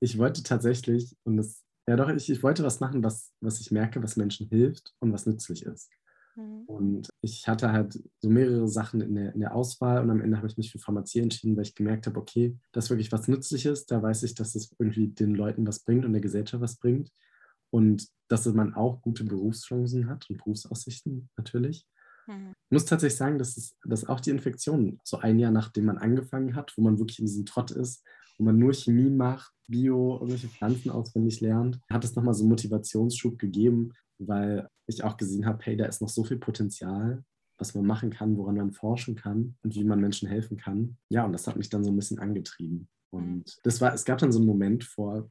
ich 0.00 0.18
wollte 0.18 0.42
tatsächlich, 0.42 1.16
und 1.24 1.36
das, 1.36 1.64
ja 1.86 1.94
doch, 1.94 2.08
ich, 2.08 2.28
ich 2.28 2.42
wollte 2.42 2.64
was 2.64 2.80
machen, 2.80 3.04
was, 3.04 3.32
was 3.40 3.60
ich 3.60 3.70
merke, 3.70 4.02
was 4.02 4.16
Menschen 4.16 4.48
hilft 4.48 4.94
und 4.98 5.12
was 5.12 5.26
nützlich 5.26 5.62
ist. 5.62 5.90
Mhm. 6.34 6.64
Und 6.66 7.08
ich 7.20 7.46
hatte 7.46 7.70
halt 7.70 8.02
so 8.18 8.28
mehrere 8.28 8.66
Sachen 8.66 9.00
in 9.00 9.14
der, 9.14 9.32
in 9.32 9.40
der 9.40 9.54
Auswahl 9.54 10.02
und 10.02 10.10
am 10.10 10.20
Ende 10.20 10.38
habe 10.38 10.48
ich 10.48 10.56
mich 10.56 10.72
für 10.72 10.80
Pharmazie 10.80 11.20
entschieden, 11.20 11.56
weil 11.56 11.62
ich 11.62 11.76
gemerkt 11.76 12.08
habe, 12.08 12.18
okay, 12.18 12.58
das 12.72 12.86
ist 12.86 12.90
wirklich 12.90 13.12
was 13.12 13.28
Nützliches, 13.28 13.86
da 13.86 14.02
weiß 14.02 14.24
ich, 14.24 14.34
dass 14.34 14.56
es 14.56 14.74
irgendwie 14.76 15.06
den 15.06 15.36
Leuten 15.36 15.64
was 15.68 15.84
bringt 15.84 16.04
und 16.04 16.12
der 16.12 16.20
Gesellschaft 16.20 16.60
was 16.60 16.78
bringt 16.78 17.12
und 17.76 18.08
dass 18.28 18.46
man 18.46 18.72
auch 18.72 19.02
gute 19.02 19.22
Berufschancen 19.24 20.08
hat 20.08 20.30
und 20.30 20.38
Berufsaussichten 20.38 21.28
natürlich. 21.36 21.86
Mhm. 22.26 22.52
Ich 22.70 22.72
muss 22.72 22.86
tatsächlich 22.86 23.18
sagen, 23.18 23.38
dass, 23.38 23.58
es, 23.58 23.76
dass 23.84 24.06
auch 24.06 24.20
die 24.20 24.30
Infektion, 24.30 24.98
so 25.04 25.18
ein 25.18 25.38
Jahr 25.38 25.52
nachdem 25.52 25.84
man 25.84 25.98
angefangen 25.98 26.56
hat, 26.56 26.72
wo 26.76 26.82
man 26.82 26.98
wirklich 26.98 27.18
in 27.18 27.26
diesem 27.26 27.44
Trott 27.44 27.70
ist, 27.70 28.02
wo 28.38 28.44
man 28.44 28.58
nur 28.58 28.72
Chemie 28.72 29.10
macht, 29.10 29.52
Bio, 29.68 30.14
irgendwelche 30.14 30.48
Pflanzen 30.48 30.90
auswendig 30.90 31.42
lernt, 31.42 31.78
hat 31.90 32.02
es 32.02 32.16
nochmal 32.16 32.32
so 32.32 32.44
einen 32.44 32.50
Motivationsschub 32.50 33.38
gegeben, 33.38 33.92
weil 34.18 34.66
ich 34.86 35.04
auch 35.04 35.18
gesehen 35.18 35.44
habe, 35.44 35.62
hey, 35.64 35.76
da 35.76 35.84
ist 35.84 36.00
noch 36.00 36.08
so 36.08 36.24
viel 36.24 36.38
Potenzial, 36.38 37.24
was 37.58 37.74
man 37.74 37.84
machen 37.84 38.08
kann, 38.08 38.38
woran 38.38 38.56
man 38.56 38.72
forschen 38.72 39.16
kann 39.16 39.54
und 39.62 39.74
wie 39.74 39.84
man 39.84 40.00
Menschen 40.00 40.28
helfen 40.28 40.56
kann. 40.56 40.96
Ja, 41.10 41.26
und 41.26 41.32
das 41.34 41.46
hat 41.46 41.56
mich 41.56 41.68
dann 41.68 41.84
so 41.84 41.90
ein 41.90 41.96
bisschen 41.96 42.20
angetrieben. 42.20 42.88
Mhm. 43.12 43.18
Und 43.18 43.56
das 43.64 43.82
war, 43.82 43.92
es 43.92 44.06
gab 44.06 44.16
dann 44.16 44.32
so 44.32 44.38
einen 44.38 44.46
Moment 44.46 44.82
vor 44.82 45.30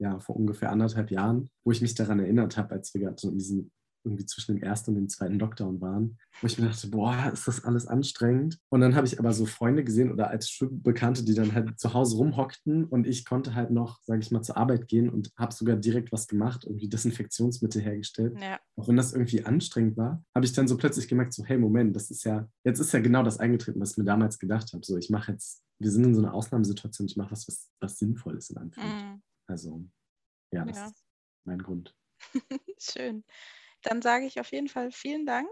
ja, 0.00 0.18
vor 0.18 0.36
ungefähr 0.36 0.72
anderthalb 0.72 1.10
Jahren, 1.10 1.50
wo 1.64 1.70
ich 1.70 1.82
mich 1.82 1.94
daran 1.94 2.20
erinnert 2.20 2.56
habe, 2.56 2.72
als 2.74 2.92
wir 2.94 3.02
gerade 3.02 3.16
so 3.18 3.28
in 3.30 3.38
diesem 3.38 3.70
irgendwie 4.04 4.24
zwischen 4.24 4.54
dem 4.54 4.62
ersten 4.62 4.90
und 4.90 4.96
dem 4.96 5.08
zweiten 5.08 5.38
Lockdown 5.38 5.80
waren, 5.80 6.18
wo 6.40 6.46
ich 6.46 6.58
mir 6.58 6.68
dachte, 6.68 6.88
boah, 6.88 7.30
ist 7.32 7.46
das 7.46 7.64
alles 7.64 7.86
anstrengend. 7.86 8.58
Und 8.70 8.80
dann 8.80 8.94
habe 8.94 9.06
ich 9.06 9.18
aber 9.18 9.32
so 9.32 9.46
Freunde 9.46 9.84
gesehen 9.84 10.10
oder 10.10 10.30
als 10.30 10.58
Bekannte, 10.70 11.24
die 11.24 11.34
dann 11.34 11.52
halt 11.52 11.78
zu 11.78 11.92
Hause 11.92 12.16
rumhockten 12.16 12.84
und 12.84 13.06
ich 13.06 13.24
konnte 13.24 13.54
halt 13.54 13.70
noch, 13.70 14.00
sage 14.02 14.20
ich 14.20 14.30
mal, 14.30 14.42
zur 14.42 14.56
Arbeit 14.56 14.88
gehen 14.88 15.10
und 15.10 15.30
habe 15.36 15.52
sogar 15.52 15.76
direkt 15.76 16.12
was 16.12 16.28
gemacht, 16.28 16.64
irgendwie 16.64 16.88
Desinfektionsmittel 16.88 17.82
hergestellt. 17.82 18.38
Ja. 18.40 18.58
Auch 18.76 18.88
wenn 18.88 18.96
das 18.96 19.12
irgendwie 19.12 19.44
anstrengend 19.44 19.96
war, 19.96 20.24
habe 20.34 20.46
ich 20.46 20.52
dann 20.52 20.68
so 20.68 20.76
plötzlich 20.76 21.08
gemerkt, 21.08 21.34
so, 21.34 21.44
hey, 21.44 21.58
Moment, 21.58 21.94
das 21.94 22.10
ist 22.10 22.24
ja, 22.24 22.48
jetzt 22.64 22.80
ist 22.80 22.92
ja 22.92 23.00
genau 23.00 23.22
das 23.22 23.38
eingetreten, 23.38 23.80
was 23.80 23.92
ich 23.92 23.98
mir 23.98 24.04
damals 24.04 24.38
gedacht 24.38 24.72
habe. 24.72 24.84
So, 24.84 24.96
ich 24.96 25.10
mache 25.10 25.32
jetzt, 25.32 25.62
wir 25.78 25.90
sind 25.90 26.04
in 26.04 26.14
so 26.14 26.22
einer 26.22 26.34
Ausnahmesituation, 26.34 27.06
ich 27.06 27.16
mache 27.16 27.32
was, 27.32 27.46
was, 27.48 27.68
was 27.80 27.98
sinnvoll 27.98 28.36
ist, 28.36 28.50
in 28.50 28.56
Anführungszeichen. 28.56 29.16
Mhm. 29.16 29.22
Also, 29.50 29.84
ja, 30.52 30.64
das 30.64 30.76
ja. 30.76 30.86
ist 30.86 31.04
mein 31.44 31.58
Grund. 31.58 31.96
Schön. 32.78 33.24
Dann 33.82 34.00
sage 34.00 34.26
ich 34.26 34.38
auf 34.38 34.52
jeden 34.52 34.68
Fall 34.68 34.92
vielen 34.92 35.26
Dank, 35.26 35.48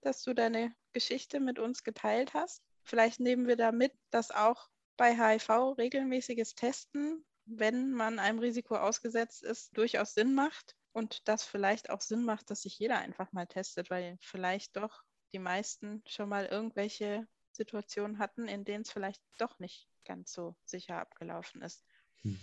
dass 0.00 0.22
du 0.22 0.32
deine 0.32 0.74
Geschichte 0.94 1.40
mit 1.40 1.58
uns 1.58 1.84
geteilt 1.84 2.32
hast. 2.32 2.62
Vielleicht 2.84 3.20
nehmen 3.20 3.46
wir 3.46 3.56
da 3.56 3.70
mit, 3.70 3.92
dass 4.10 4.30
auch 4.30 4.70
bei 4.96 5.14
HIV 5.14 5.76
regelmäßiges 5.76 6.54
Testen, 6.54 7.22
wenn 7.44 7.92
man 7.92 8.18
einem 8.18 8.38
Risiko 8.38 8.76
ausgesetzt 8.76 9.42
ist, 9.42 9.76
durchaus 9.76 10.14
Sinn 10.14 10.34
macht 10.34 10.74
und 10.92 11.28
das 11.28 11.44
vielleicht 11.44 11.90
auch 11.90 12.00
Sinn 12.00 12.24
macht, 12.24 12.50
dass 12.50 12.62
sich 12.62 12.78
jeder 12.78 12.98
einfach 12.98 13.30
mal 13.32 13.46
testet, 13.46 13.90
weil 13.90 14.16
vielleicht 14.22 14.74
doch 14.76 15.02
die 15.34 15.38
meisten 15.38 16.02
schon 16.06 16.30
mal 16.30 16.46
irgendwelche 16.46 17.28
Situationen 17.52 18.18
hatten, 18.18 18.48
in 18.48 18.64
denen 18.64 18.82
es 18.82 18.90
vielleicht 18.90 19.22
doch 19.36 19.58
nicht 19.58 19.86
ganz 20.06 20.32
so 20.32 20.56
sicher 20.64 20.98
abgelaufen 20.98 21.60
ist. 21.60 21.84
Mhm. 22.22 22.40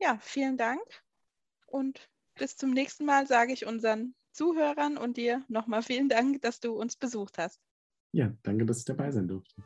Ja, 0.00 0.18
vielen 0.20 0.56
Dank 0.56 0.82
und 1.66 2.08
bis 2.38 2.56
zum 2.56 2.70
nächsten 2.70 3.04
Mal 3.04 3.26
sage 3.26 3.52
ich 3.52 3.66
unseren 3.66 4.14
Zuhörern 4.32 4.96
und 4.96 5.18
dir 5.18 5.44
nochmal 5.48 5.82
vielen 5.82 6.08
Dank, 6.08 6.40
dass 6.40 6.58
du 6.58 6.72
uns 6.72 6.96
besucht 6.96 7.36
hast. 7.36 7.60
Ja, 8.12 8.32
danke, 8.42 8.64
dass 8.64 8.78
ich 8.78 8.84
dabei 8.86 9.10
sein 9.10 9.28
durfte. 9.28 9.62